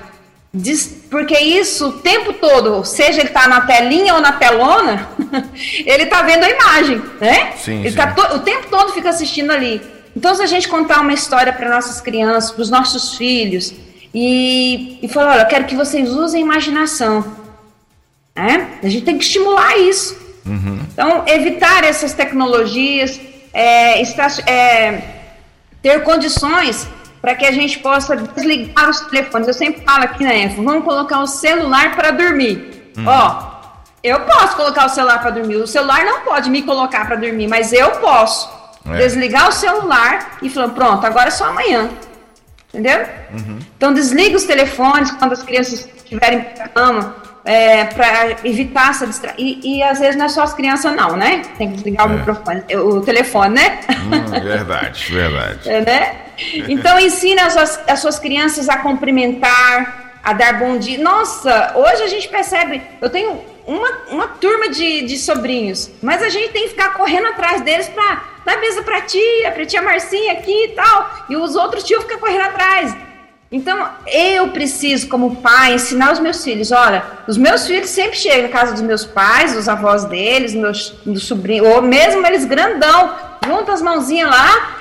[1.11, 5.09] porque isso o tempo todo, seja ele está na telinha ou na telona,
[5.87, 7.53] ele está vendo a imagem, né?
[7.57, 7.97] Sim, ele sim.
[7.97, 9.81] Tá o tempo todo fica assistindo ali.
[10.15, 13.73] Então, se a gente contar uma história para nossas crianças, para os nossos filhos,
[14.15, 17.25] e, e falar, olha, eu quero que vocês usem a imaginação.
[18.35, 18.79] Né?
[18.83, 20.17] A gente tem que estimular isso.
[20.45, 20.81] Uhum.
[20.93, 23.21] Então, evitar essas tecnologias,
[23.53, 25.03] é, estar, é,
[25.81, 26.89] ter condições
[27.21, 29.47] para que a gente possa desligar os telefones.
[29.47, 32.93] Eu sempre falo aqui na né, vamos colocar o celular para dormir.
[32.97, 33.05] Uhum.
[33.07, 33.53] Ó,
[34.03, 35.57] eu posso colocar o celular para dormir.
[35.57, 38.51] O celular não pode me colocar para dormir, mas eu posso
[38.87, 38.97] é.
[38.97, 41.89] desligar o celular e falar, pronto, agora é só amanhã.
[42.69, 43.07] Entendeu?
[43.33, 43.59] Uhum.
[43.77, 47.15] Então desliga os telefones quando as crianças estiverem para cama
[47.45, 49.39] é, para evitar essa distração.
[49.39, 51.43] E, e, às vezes não é só as crianças, não, né?
[51.59, 52.15] Tem que desligar é.
[52.15, 53.81] o microfone, o telefone, né?
[53.91, 55.69] Hum, verdade, verdade.
[55.69, 56.17] É, né?
[56.69, 60.99] Então ensina as suas, as suas crianças a cumprimentar, a dar bom dia.
[60.99, 66.29] Nossa, hoje a gente percebe, eu tenho uma, uma turma de, de sobrinhos, mas a
[66.29, 70.33] gente tem que ficar correndo atrás deles para dar mesa para tia, para tia Marcinha
[70.33, 72.97] aqui e tal, e os outros tios ficam correndo atrás.
[73.53, 76.73] Então, eu preciso, como pai, ensinar os meus filhos.
[76.73, 80.95] Olha, os meus filhos sempre chegam na casa dos meus pais, dos avós deles, meus,
[81.05, 83.15] do sobrinho, ou mesmo eles grandão,
[83.47, 84.79] junta as mãozinhas lá,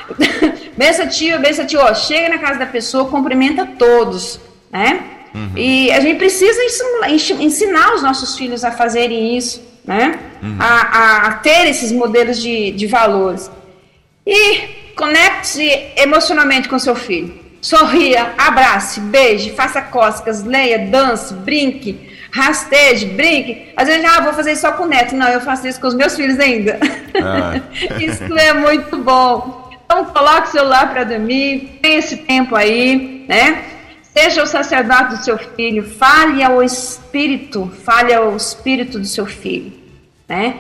[0.78, 4.40] benção tio, benção tio, ó, chega na casa da pessoa, cumprimenta todos,
[4.72, 5.04] né?
[5.36, 5.52] Uhum.
[5.58, 6.62] E a gente precisa
[7.40, 10.18] ensinar, os nossos filhos a fazerem isso, né?
[10.42, 10.56] Uhum.
[10.58, 13.52] A, a, ter esses modelos de, de valores.
[14.26, 17.41] E conecte-se emocionalmente com seu filho.
[17.62, 23.72] Sorria, abrace, beije, faça cócegas, leia, dance, brinque, rasteje, brinque.
[23.78, 25.16] Às vezes, ah, vou fazer isso só com o neto.
[25.16, 26.80] Não, eu faço isso com os meus filhos ainda.
[27.24, 27.62] Ah.
[28.02, 29.70] isso é muito bom.
[29.86, 33.64] Então, coloque o celular para dormir, tenha esse tempo aí, né?
[34.02, 39.72] Seja o sacerdote do seu filho, fale ao espírito, fale ao espírito do seu filho,
[40.28, 40.56] né?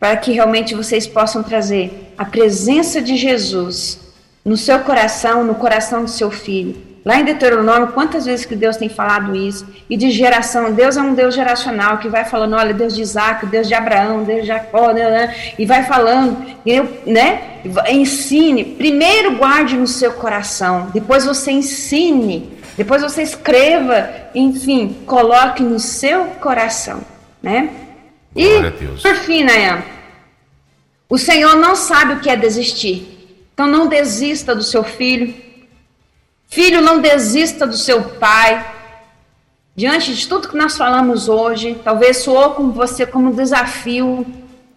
[0.00, 4.05] Para que realmente vocês possam trazer a presença de Jesus
[4.46, 6.76] no seu coração, no coração do seu filho.
[7.04, 9.66] Lá em Deuteronômio, quantas vezes que Deus tem falado isso?
[9.90, 13.44] E de geração, Deus é um Deus geracional que vai falando, olha, Deus de Isaac,
[13.46, 16.36] Deus de Abraão, Deus de Jacó, né, né, e vai falando,
[17.04, 17.60] né?
[17.88, 18.64] Ensine.
[18.64, 26.24] Primeiro guarde no seu coração, depois você ensine, depois você escreva, enfim, coloque no seu
[26.40, 27.00] coração,
[27.42, 27.70] né?
[28.34, 28.60] E,
[29.02, 29.82] por fim, Nayan,
[31.08, 33.15] o Senhor não sabe o que é desistir.
[33.56, 35.34] Então não desista do seu filho.
[36.46, 38.62] Filho, não desista do seu pai.
[39.74, 44.26] Diante de tudo que nós falamos hoje, talvez soou com você como desafio,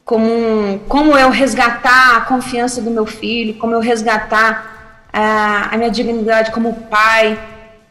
[0.06, 5.92] como, como eu resgatar a confiança do meu filho, como eu resgatar a, a minha
[5.92, 7.38] dignidade como pai,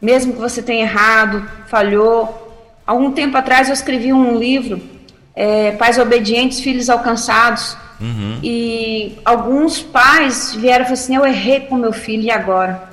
[0.01, 2.51] mesmo que você tenha errado, falhou.
[2.83, 4.81] Algum tempo atrás eu escrevi um livro,
[5.39, 8.39] é, Pais Obedientes, Filhos Alcançados, uhum.
[8.43, 12.83] e alguns pais vieram e falaram assim, eu errei com meu filho, e agora?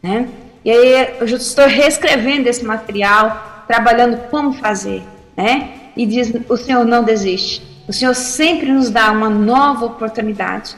[0.00, 0.28] Né?
[0.64, 5.02] E aí eu estou reescrevendo esse material, trabalhando como fazer,
[5.36, 5.70] né?
[5.96, 7.60] E diz, o Senhor não desiste.
[7.88, 10.76] O Senhor sempre nos dá uma nova oportunidade.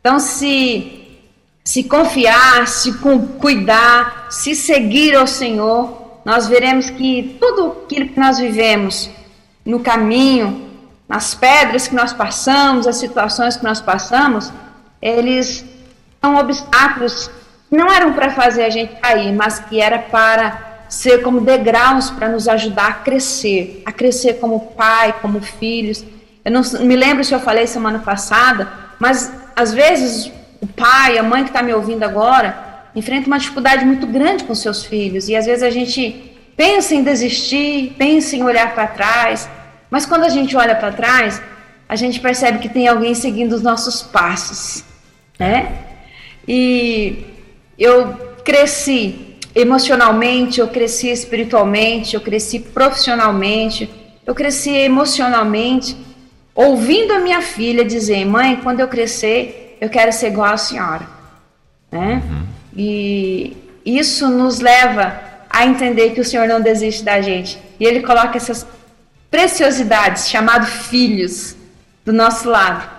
[0.00, 1.02] Então, se
[1.62, 2.92] se confiar, se
[3.38, 9.10] cuidar, se seguir ao Senhor, nós veremos que tudo aquilo que nós vivemos
[9.64, 10.68] no caminho,
[11.08, 14.52] nas pedras que nós passamos, as situações que nós passamos,
[15.00, 15.64] eles
[16.20, 17.30] são obstáculos
[17.68, 22.10] que não eram para fazer a gente cair, mas que era para ser como degraus
[22.10, 26.04] para nos ajudar a crescer, a crescer como pai, como filhos.
[26.44, 31.22] Eu não me lembro se eu falei semana passada, mas às vezes o pai, a
[31.22, 35.28] mãe que está me ouvindo agora, enfrenta uma dificuldade muito grande com seus filhos.
[35.28, 39.48] E às vezes a gente pensa em desistir, pensa em olhar para trás,
[39.90, 41.40] mas quando a gente olha para trás,
[41.88, 44.84] a gente percebe que tem alguém seguindo os nossos passos,
[45.38, 45.72] né?
[46.46, 47.24] E
[47.78, 48.12] eu
[48.44, 53.88] cresci emocionalmente, eu cresci espiritualmente, eu cresci profissionalmente,
[54.26, 55.96] eu cresci emocionalmente,
[56.54, 61.06] ouvindo a minha filha dizer: "Mãe, quando eu crescer, eu quero ser igual à senhora.
[61.90, 62.22] Né?
[62.28, 62.46] Uhum.
[62.76, 65.20] E isso nos leva
[65.54, 67.56] a entender que o Senhor não desiste da gente.
[67.78, 68.66] E Ele coloca essas
[69.30, 71.56] preciosidades, chamados filhos,
[72.04, 72.90] do nosso lado,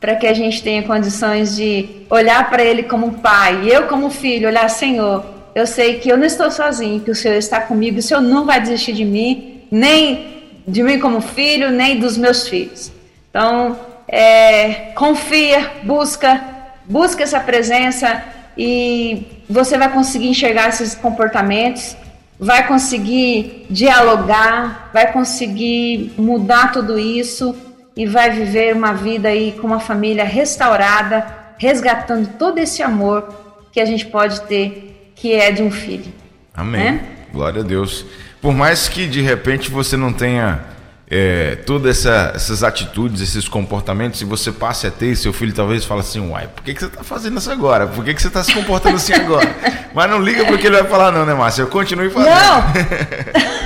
[0.00, 4.10] para que a gente tenha condições de olhar para Ele como pai, e eu como
[4.10, 8.00] filho, olhar, Senhor, eu sei que eu não estou sozinho, que o Senhor está comigo,
[8.00, 12.48] o Senhor não vai desistir de mim, nem de mim como filho, nem dos meus
[12.48, 12.90] filhos.
[13.30, 16.42] Então, é, confia, busca,
[16.86, 18.22] busca essa presença
[18.58, 21.96] e você vai conseguir enxergar esses comportamentos,
[22.40, 27.54] vai conseguir dialogar, vai conseguir mudar tudo isso
[27.94, 31.26] e vai viver uma vida aí com uma família restaurada,
[31.58, 33.28] resgatando todo esse amor
[33.70, 36.10] que a gente pode ter, que é de um filho.
[36.54, 36.92] Amém.
[36.92, 37.00] Né?
[37.30, 38.06] Glória a Deus.
[38.40, 40.64] Por mais que de repente você não tenha
[41.10, 45.84] é, todas essa, essas atitudes, esses comportamentos, se você passe a ter, seu filho talvez
[45.84, 47.88] fale assim, uai, por que, que você está fazendo isso agora?
[47.88, 49.52] Por que, que você está se comportando assim agora?
[49.92, 51.62] Mas não liga porque ele vai falar não, né, Márcia?
[51.62, 52.32] Eu continue fazendo.
[52.32, 52.64] Não!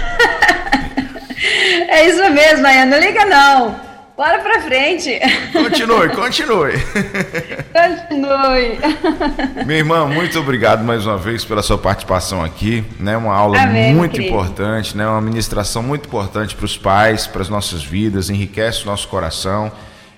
[1.88, 3.93] é isso mesmo, Ayana, não liga não.
[4.16, 5.18] Bora pra frente.
[5.52, 6.72] Continue, continue.
[7.72, 8.78] Continue.
[9.66, 12.84] Minha irmã, muito obrigado mais uma vez pela sua participação aqui.
[13.00, 13.16] Né?
[13.16, 15.04] Uma aula Amém, muito importante, né?
[15.04, 19.72] uma ministração muito importante para os pais, para as nossas vidas, enriquece o nosso coração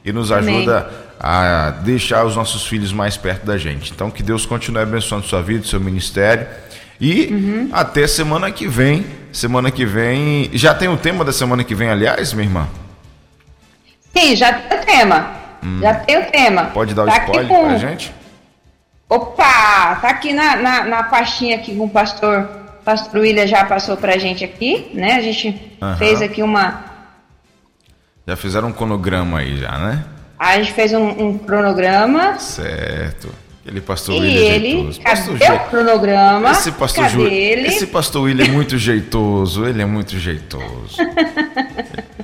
[0.05, 0.93] e nos ajuda Amém.
[1.19, 3.93] a deixar os nossos filhos mais perto da gente.
[3.93, 6.47] Então, que Deus continue abençoando sua vida, seu ministério.
[7.01, 7.71] E uhum.
[7.73, 9.07] até semana que vem.
[9.33, 10.51] Semana que vem.
[10.53, 12.69] Já tem o tema da semana que vem, aliás, minha irmã?
[14.17, 15.31] Sim, já tem o tema.
[15.63, 15.79] Hum.
[15.81, 16.65] Já tem o tema.
[16.67, 17.65] Pode dar o tá spoiler com...
[17.67, 18.13] pra gente?
[19.09, 22.49] Opa, tá aqui na, na, na pastinha aqui com o pastor,
[22.85, 25.15] pastor William já passou pra gente aqui, né?
[25.15, 25.49] A gente
[25.81, 25.97] uhum.
[25.97, 26.85] fez aqui uma...
[28.27, 30.05] Já fizeram um cronograma aí já, né?
[30.39, 32.39] A gente fez um, um cronograma.
[32.39, 33.29] Certo.
[33.65, 35.01] Ele pastor e William ele, jeitoso.
[35.01, 36.51] cadê pastor o cronograma?
[36.53, 37.27] Esse pastor, cadê Ju...
[37.27, 37.69] ele?
[37.69, 40.97] esse pastor William é muito jeitoso, ele é muito jeitoso.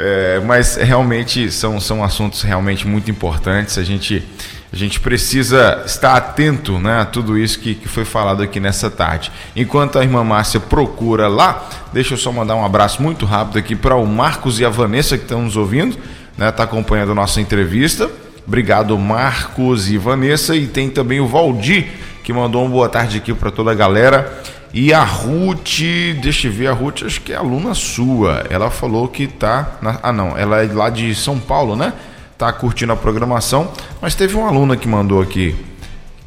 [0.00, 3.76] É, mas realmente são, são assuntos realmente muito importantes.
[3.78, 4.24] A gente,
[4.72, 8.88] a gente precisa estar atento né, a tudo isso que, que foi falado aqui nessa
[8.88, 9.32] tarde.
[9.56, 13.74] Enquanto a irmã Márcia procura lá, deixa eu só mandar um abraço muito rápido aqui
[13.74, 15.98] para o Marcos e a Vanessa que estão nos ouvindo,
[16.36, 18.08] né, tá acompanhando a nossa entrevista.
[18.46, 20.54] Obrigado, Marcos e Vanessa.
[20.54, 21.88] E tem também o Valdir,
[22.28, 24.42] que mandou uma boa tarde aqui para toda a galera.
[24.74, 25.80] E a Ruth,
[26.20, 28.44] deixa eu ver, a Ruth acho que é aluna sua.
[28.50, 29.78] Ela falou que tá.
[29.80, 31.90] Na, ah, não, ela é lá de São Paulo, né?
[32.36, 33.72] Tá curtindo a programação.
[33.98, 35.56] Mas teve uma aluna que mandou aqui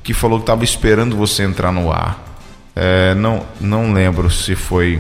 [0.02, 2.20] que falou que estava esperando você entrar no ar.
[2.76, 5.00] É, não, não lembro se foi.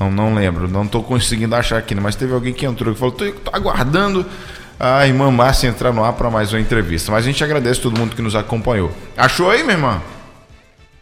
[0.00, 2.00] Não, não lembro, não estou conseguindo achar aqui, né?
[2.02, 4.24] mas teve alguém que entrou e falou: tô, tô aguardando
[4.78, 7.12] a irmã Márcia entrar no ar para mais uma entrevista.
[7.12, 8.90] Mas a gente agradece todo mundo que nos acompanhou.
[9.16, 10.02] Achou aí, minha irmã?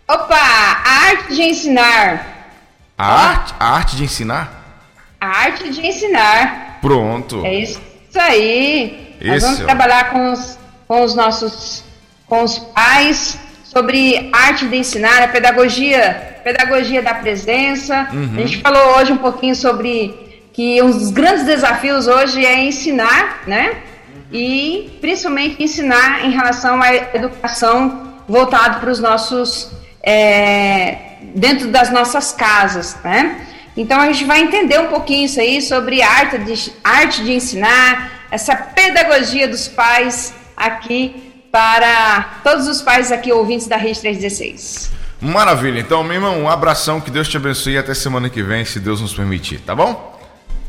[0.08, 2.50] Opa, a arte de ensinar.
[2.98, 4.84] A arte, a arte de ensinar?
[5.20, 6.78] A arte de ensinar.
[6.80, 7.44] Pronto.
[7.44, 7.80] É isso
[8.16, 9.16] aí.
[9.20, 11.84] Esse Nós vamos é trabalhar com os, com os nossos
[12.26, 18.08] com os pais sobre arte de ensinar, a pedagogia, pedagogia da presença.
[18.10, 18.32] Uhum.
[18.36, 20.21] A gente falou hoje um pouquinho sobre
[20.52, 23.82] que um dos grandes desafios hoje é ensinar, né?
[24.30, 29.70] E principalmente ensinar em relação à educação voltado para os nossos
[30.02, 30.96] é,
[31.34, 33.46] dentro das nossas casas, né?
[33.76, 38.26] Então a gente vai entender um pouquinho isso aí sobre arte de, arte de ensinar,
[38.30, 44.90] essa pedagogia dos pais aqui para todos os pais aqui ouvintes da Rede 316.
[45.20, 45.78] Maravilha.
[45.78, 48.80] Então, meu irmão, um abração, que Deus te abençoe e até semana que vem, se
[48.80, 50.12] Deus nos permitir, tá bom?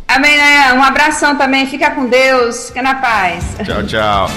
[0.08, 0.74] Amém, né?
[0.74, 1.66] Um abração também.
[1.68, 2.68] Fica com Deus.
[2.68, 3.44] Fica na paz.
[3.66, 4.32] Tchau, tchau.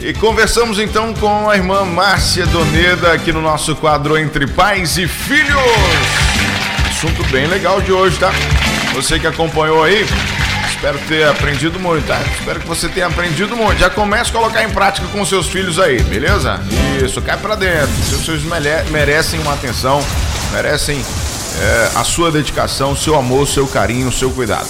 [0.00, 5.08] E conversamos então com a irmã Márcia Doneda aqui no nosso quadro Entre Pais e
[5.08, 5.58] Filhos.
[6.88, 8.30] Assunto bem legal de hoje, tá?
[8.94, 10.06] Você que acompanhou aí,
[10.68, 12.20] espero ter aprendido muito, tá?
[12.38, 13.78] Espero que você tenha aprendido muito.
[13.80, 16.60] Já comece a colocar em prática com seus filhos aí, beleza?
[17.04, 17.92] Isso, cai pra dentro.
[18.04, 18.44] Seus filhos
[18.90, 20.00] merecem uma atenção,
[20.52, 21.04] merecem
[21.60, 24.68] é, a sua dedicação, seu amor, seu carinho, seu cuidado.